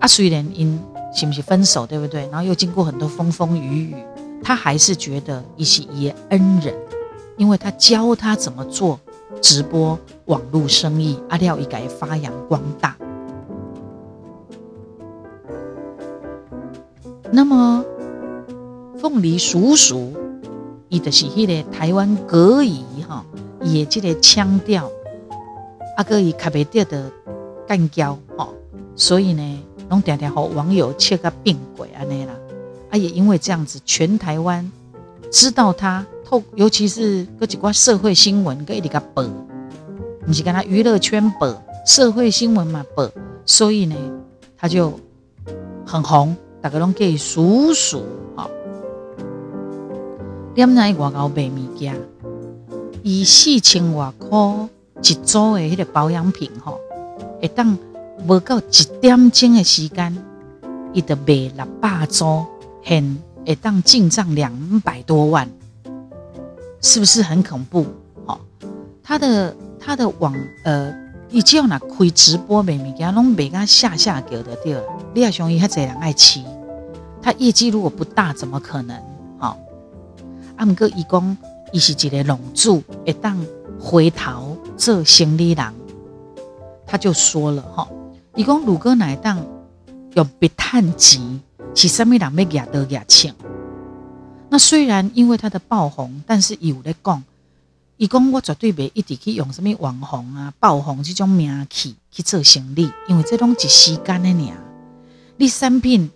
[0.00, 0.80] 啊，虽然因
[1.14, 2.26] 是不是分手对不对？
[2.28, 3.96] 然后又经过很多风风雨雨，
[4.42, 6.74] 他还是觉得伊是伊的恩人，
[7.36, 8.98] 因为他教他怎么做
[9.42, 12.96] 直播网络生意，阿廖伊改发扬光大。
[17.30, 17.84] 那么，
[18.98, 20.12] 凤梨叔叔，
[20.88, 23.24] 伊就是迄个台湾歌语哈，
[23.62, 24.90] 也即个腔调，
[25.96, 27.10] 啊个伊卡袂得的
[27.66, 28.48] 干胶哈，
[28.94, 32.34] 所以呢，拢常常和网友切个变鬼安尼啦，
[32.90, 34.70] 啊也因为这样子，全台湾
[35.30, 39.24] 知道他透，尤其是嗰几挂社会新闻，搁一直个报，
[40.26, 43.08] 不是跟他娱乐圈报，社会新闻嘛报，
[43.46, 43.96] 所以呢，
[44.56, 44.92] 他就
[45.86, 46.36] 很红。
[46.60, 48.04] 大家拢叫伊叔叔，
[50.54, 51.94] 点在外口卖物件，
[53.02, 54.68] 以四千外块
[55.02, 56.78] 一组的迄个保养品，吼，
[57.40, 57.76] 会当
[58.26, 60.16] 无到一点钟的时间，
[60.92, 62.44] 伊就卖六百组，
[62.84, 65.48] 现会当进账两百多万，
[66.80, 67.86] 是不是很恐怖？
[68.26, 68.38] 吼，
[69.02, 70.34] 他的他的网
[70.64, 71.02] 呃。
[71.34, 74.82] 伊只要拿开直播卖物件，拢卖甲下下叫的对了。
[75.14, 76.44] 你也想伊遐侪人爱吃，
[77.22, 78.94] 他业绩如果不大，怎么可能？
[80.62, 81.36] 好，阿姆哥伊讲，
[81.72, 83.36] 伊是一个龙主，会当
[83.80, 85.74] 回头做生意人，
[86.86, 87.88] 他就说了哈，
[88.36, 89.44] 伊讲如果乃当
[90.14, 91.40] 用别趁钱，
[91.74, 93.34] 是啥物人要夹得夹钱？
[94.50, 97.24] 那虽然因为他的爆红，但是有咧讲。
[97.96, 104.56] 伊讲我绝对袂一直去用什么网红啊、爆红这种名气去做生意，因为这拢一时间的尔。
[105.36, 106.10] 你产品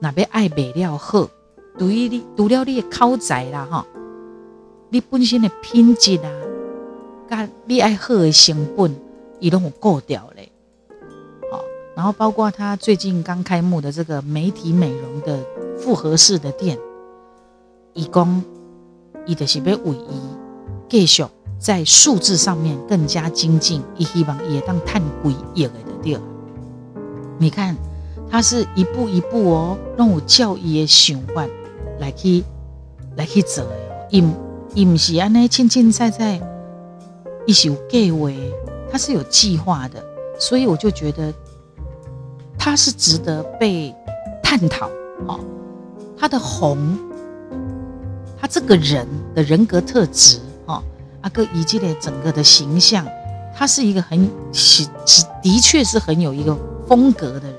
[0.00, 1.28] 若要爱卖了好，
[1.78, 3.84] 除于你除了你的口才啦吼，
[4.90, 6.30] 你本身的品质啊，
[7.28, 8.94] 甲你爱好的成本，
[9.40, 10.52] 伊拢有过掉嘞。
[11.50, 11.62] 好，
[11.96, 15.44] 然后包括他最近刚开幕的这个媒体美容的
[15.78, 16.78] 复合式的店，
[17.94, 18.44] 伊讲
[19.26, 20.20] 伊就是要为伊。
[20.88, 21.24] 继续
[21.58, 26.18] 在数字上面更加精进，伊希望伊也当探鬼业的对。
[27.38, 27.74] 你看，
[28.30, 31.46] 他是一步一步哦，让我教育的想法
[32.02, 32.42] 来去
[33.16, 33.70] 来去做的，
[34.10, 34.22] 伊
[34.74, 36.40] 伊唔是安尼轻轻在在，
[37.46, 38.28] 一是有计划，
[38.90, 40.02] 他是有计划的，
[40.38, 41.32] 所以我就觉得
[42.58, 43.94] 他是值得被
[44.42, 44.90] 探讨。
[45.28, 45.38] 哦，
[46.18, 46.98] 他的红，
[48.40, 50.82] 他这个人的人格特质哦。
[51.20, 53.06] 阿哥以及的整个的形象，
[53.54, 54.84] 他是一个很是
[55.40, 56.56] 的确是很有一个
[56.88, 57.56] 风格的人，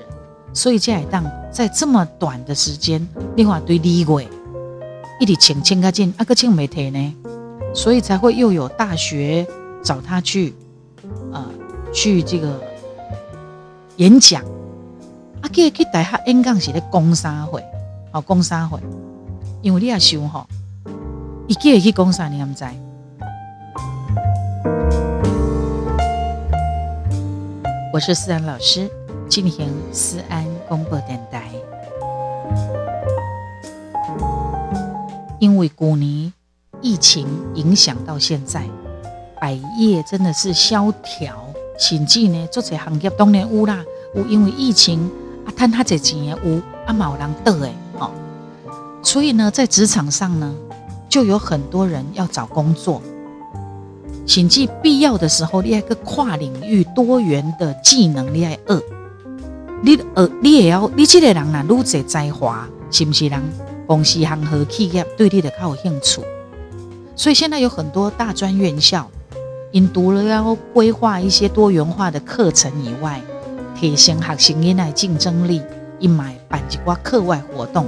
[0.52, 4.28] 所以这海当在这么短的时间，另外对李伟
[5.20, 7.14] 一直请请个进，阿哥请媒体呢，
[7.74, 9.46] 所以才会又有大学
[9.82, 10.52] 找他去，
[11.32, 11.44] 呃，
[11.92, 12.60] 去这个
[13.96, 14.42] 演讲。
[15.40, 17.64] 阿哥去大学演讲是咧讲啥会？
[18.12, 18.80] 哦，讲啥会？
[19.62, 20.46] 因为你也想吼，
[21.46, 22.64] 伊叫去讲啥，你毋知？
[27.92, 28.90] 我是思安老师，
[29.28, 31.53] 进行思安公播电台。
[35.44, 36.32] 因为古年
[36.80, 38.66] 疫情影响到现在，
[39.38, 41.36] 百业真的是萧条，
[41.78, 43.84] 甚至呢，做些行业当然有啦，
[44.14, 44.98] 有因为疫情
[45.44, 48.10] 啊，赚他这钱的有啊，冇人得诶，哦，
[49.02, 50.50] 所以呢，在职场上呢，
[51.10, 53.02] 就有很多人要找工作。
[54.26, 58.82] 甚至必要的时候，你一个跨领域多元的技能，你爱二，
[59.82, 63.42] 你呃，你也要，你这个人呐，愈侪才华，是不是人？
[63.86, 66.22] 公司行和企业对你的较有兴趣？
[67.16, 69.08] 所以现在有很多大专院校，
[69.72, 73.20] 因读了要规划一些多元化的课程以外，
[73.78, 75.62] 提升学生囡仔竞争力，
[75.98, 77.86] 因买办一挂课外活动，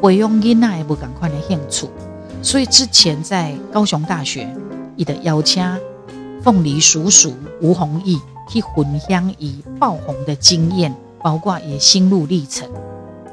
[0.00, 1.88] 培养囡仔不赶快的兴趣。
[2.42, 4.48] 所以之前在高雄大学。
[4.96, 5.60] 伊的邀请
[6.40, 8.16] 凤梨叔叔吴弘毅
[8.48, 12.68] 去分享伊爆红的经验，包括也心路历程。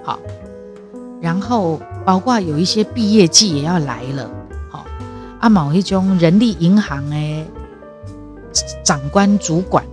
[0.04, 0.18] 好，
[1.22, 4.30] 然后包括有一些毕业季也要来了。
[4.72, 4.86] 好，
[5.40, 7.46] 阿某一种人力银行的
[8.84, 9.86] 长官主管，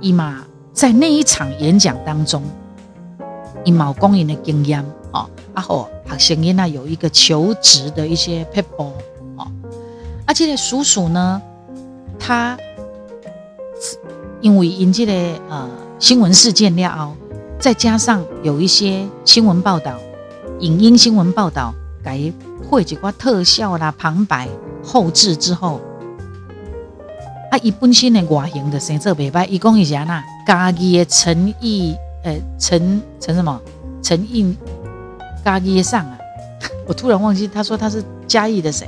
[0.00, 2.42] 伊嘛在那一场演讲当中，
[3.64, 4.84] 伊毛公营的经验。
[5.12, 8.92] 哦，阿好学生因那有一个求职的一些 people。
[10.26, 11.42] 啊，这个叔叔呢，
[12.18, 12.56] 他
[14.40, 15.12] 因为因这个
[15.48, 15.68] 呃
[15.98, 17.14] 新闻事件了，
[17.58, 19.98] 再加上有一些新闻报道、
[20.60, 22.20] 影音新闻报道，改
[22.68, 24.46] 会几挂特效啦、旁白
[24.82, 25.80] 后置之后，
[27.50, 33.58] 啊，伊本身的外形的生做袂歹，伊讲伊是安那家己的诚意，呃，陈陈什么
[34.02, 34.54] 陈意
[35.42, 36.18] 家己的上啊，
[36.86, 38.86] 我突然忘记他说他是嘉义的谁，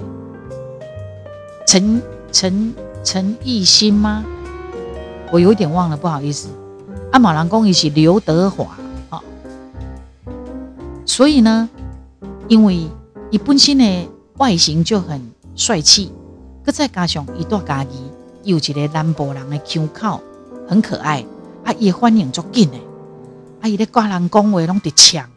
[1.67, 4.23] 陈陈陈艺兴吗？
[5.33, 6.49] 我有点忘了，不好意思。
[7.13, 8.77] 阿马兰公伊是刘德华
[9.11, 9.23] 啊，
[11.07, 11.69] 所以呢，
[12.49, 12.89] 因为
[13.31, 15.21] 伊本身的外形就很
[15.55, 16.13] 帅气，
[16.65, 17.91] 搁再加上伊大家己
[18.43, 20.21] 有一个南部人的腔口，
[20.69, 21.25] 很可爱，
[21.65, 22.77] 啊，伊反应足紧的，
[23.63, 25.29] 啊，伊咧挂人讲话拢得抢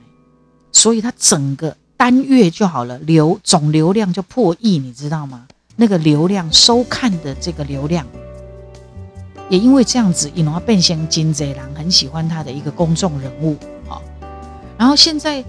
[0.72, 5.46] 所以他整个单月就好了，流总流量就破亿，你知道吗？
[5.78, 8.06] 那个流量收看的这个流量。
[9.50, 13.58] 也因为这样子，引而变成金贼郎很喜欢他的一个公众人物
[13.90, 14.00] 啊。
[14.78, 15.44] 然后现在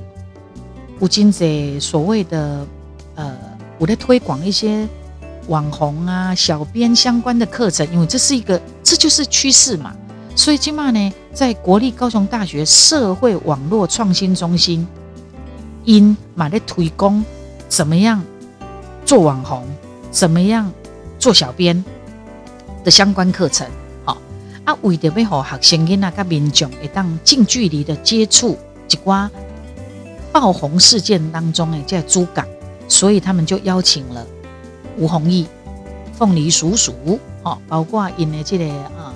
[0.99, 2.67] 吴金贼所谓的
[3.15, 3.37] 呃，
[3.79, 4.89] 我在推广一些
[5.49, 9.95] 网红啊、小编相关的课程，因为这是一个这就是趋势嘛。
[10.35, 14.87] 所以今嘛呢，在国立高雄大学社会网络创新中心，
[15.85, 17.23] 因马在推广
[17.69, 18.23] 怎么样
[19.05, 19.67] 做网红，
[20.11, 20.73] 怎么样
[21.19, 21.85] 做小编
[22.83, 23.67] 的相关课程。
[24.71, 28.57] 啊，为着要好学生囡仔甲民众会当近距离的接触
[28.89, 29.29] 一寡
[30.31, 32.45] 爆红事件当中诶，这主角，
[32.87, 34.25] 所以他们就邀请了
[34.97, 35.45] 吴弘毅、
[36.17, 39.13] 凤梨叔叔，哦，包括因的这个啊，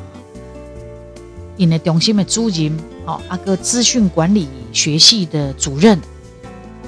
[1.56, 2.76] 因的中心的主任，
[3.06, 6.00] 哦，阿哥资讯管理学系的主任，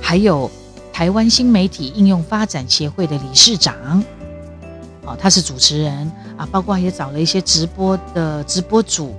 [0.01, 0.51] 还有
[0.93, 4.03] 台湾新媒体应用发展协会的理事长，
[5.05, 6.11] 哦，他是主持人。
[6.37, 9.15] 啊，包括也找了一些直播的直播主，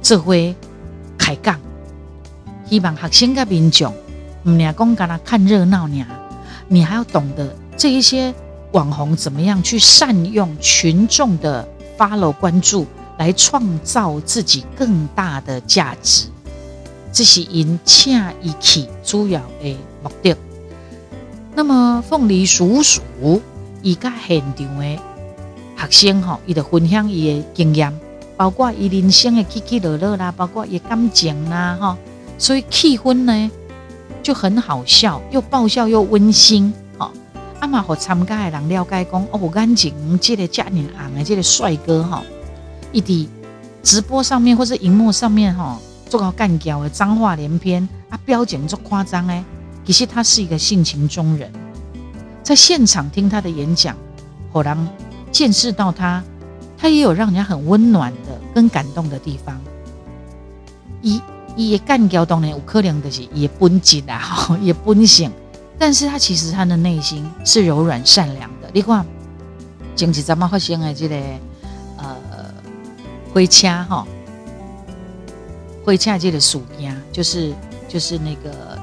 [0.00, 0.54] 这回
[1.18, 1.60] 开杠，
[2.68, 3.92] 希望学生跟民众，
[4.44, 6.06] 唔俩讲干啦看热闹俩，
[6.68, 8.34] 你还要懂得这一些
[8.72, 11.68] 网红怎么样去善用群众的
[11.98, 12.86] follow 关注，
[13.18, 16.28] 来创造自己更大的价值，
[17.12, 20.34] 这是因恰一起主要的目的。
[21.54, 23.02] 那么凤梨叔叔
[23.82, 25.07] 伊个现场的。
[25.78, 27.96] 学生吼，伊就分享伊的经验，
[28.36, 31.96] 包括伊人生的起起落落啦，包括伊感情啦，哈，
[32.36, 33.50] 所以气氛呢
[34.22, 37.10] 就很好笑，又爆笑又温馨，哈。
[37.60, 42.22] 阿妈和参加的人了解讲，哦，我感情这个嘉年昂的这个帅哥哈，
[42.92, 43.28] 伊伫
[43.82, 49.44] 直播上面或者荧幕上面哈，做个干叫的脏话连篇，啊，表情做夸张诶，
[49.84, 51.52] 其实他是一个性情中人，
[52.42, 53.96] 在现场听他的演讲，
[54.52, 54.76] 好让。
[55.30, 56.22] 见识到他，
[56.76, 59.60] 他也有让人家很温暖的、跟感动的地方。
[61.00, 61.20] 一
[61.56, 65.30] 也干掉当年有可能的是也绷紧啊， 哈，也绷性，
[65.78, 68.70] 但是他其实他的内心是柔软善良的。
[68.72, 69.04] 你看，
[69.96, 71.16] 前几咱们发生的这个
[71.96, 72.16] 呃，
[73.32, 74.06] 灰车哈，
[75.84, 77.52] 灰车这个属鸭，就是
[77.88, 78.78] 就是那个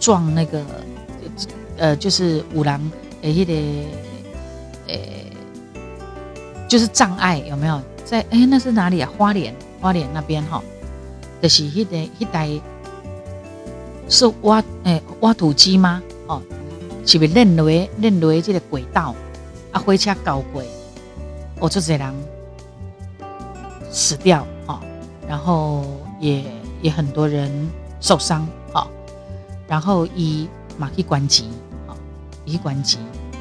[0.00, 0.64] 撞那个
[1.78, 2.80] 呃，就是五郎
[3.22, 3.54] 诶，那个。
[4.90, 5.32] 诶，
[6.68, 8.24] 就是障碍有没有在？
[8.30, 9.10] 诶，那是哪里啊？
[9.16, 10.62] 花莲，花莲那边哈，
[11.40, 12.60] 就是一台一台
[14.08, 16.02] 是挖诶挖土机吗？
[16.26, 16.42] 哦，
[17.06, 19.14] 是不认为认为这个轨道
[19.72, 20.66] 啊，火车搞轨，
[21.60, 22.14] 哦，这些人
[23.90, 24.80] 死掉啊，
[25.28, 25.84] 然后
[26.18, 26.44] 也
[26.82, 27.50] 也很多人
[28.00, 28.86] 受伤啊，
[29.68, 31.48] 然后一马去关机
[31.86, 31.94] 啊，
[32.44, 32.98] 以关机。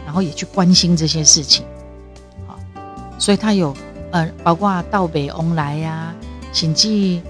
[0.10, 1.64] 然后也去关心这些事情，
[2.48, 2.58] 好，
[3.20, 3.76] 所以他有
[4.10, 6.12] 呃，包括到北翁来呀，
[6.52, 7.22] 请记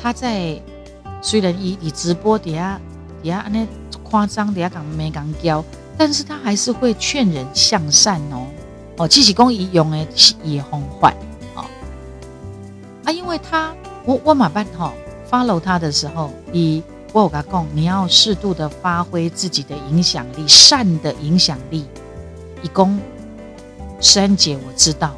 [0.00, 0.56] 他在
[1.20, 2.80] 虽然以以直播底下
[3.20, 3.66] 底下那
[4.04, 5.64] 夸张底下讲没讲教，
[5.98, 8.46] 但是他还是会劝人向善哦。
[8.98, 10.06] 哦，即使公以用的
[10.44, 11.12] 也很坏
[11.56, 11.64] 哦
[13.06, 13.74] 啊，因为他
[14.04, 14.92] 我我马办哈
[15.28, 16.80] follow 他的时候，以
[17.12, 21.84] 我有跟他讲，你要适度的发挥自己的影响力，善的影响力。
[22.62, 22.98] 一公
[24.00, 25.14] 珊姐，我知道，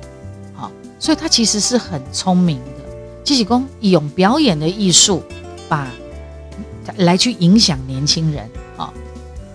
[0.54, 3.22] 好，所以他其实是很聪明的。
[3.24, 5.22] 季喜公用表演的艺术，
[5.68, 5.88] 把
[6.96, 8.50] 来去影响年轻人。
[8.76, 8.92] 好，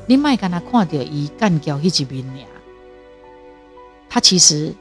[0.06, 2.48] 你麦跟他看到伊干掉一面俩，
[4.10, 4.74] 他其实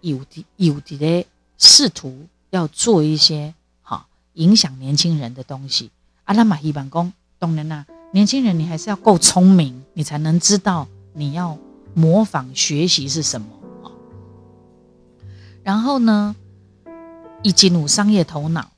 [0.00, 5.90] 有的有的咧试图要做一些好影响年轻人的东西。
[6.24, 11.56] 阿拉玛希望公，当然啦，年轻人你还是要够聪明，你才能知道你要。
[11.94, 13.46] 模仿学习是什么
[13.82, 13.88] 啊？
[15.62, 16.36] 然后呢，
[17.42, 18.70] 一进入商业头脑，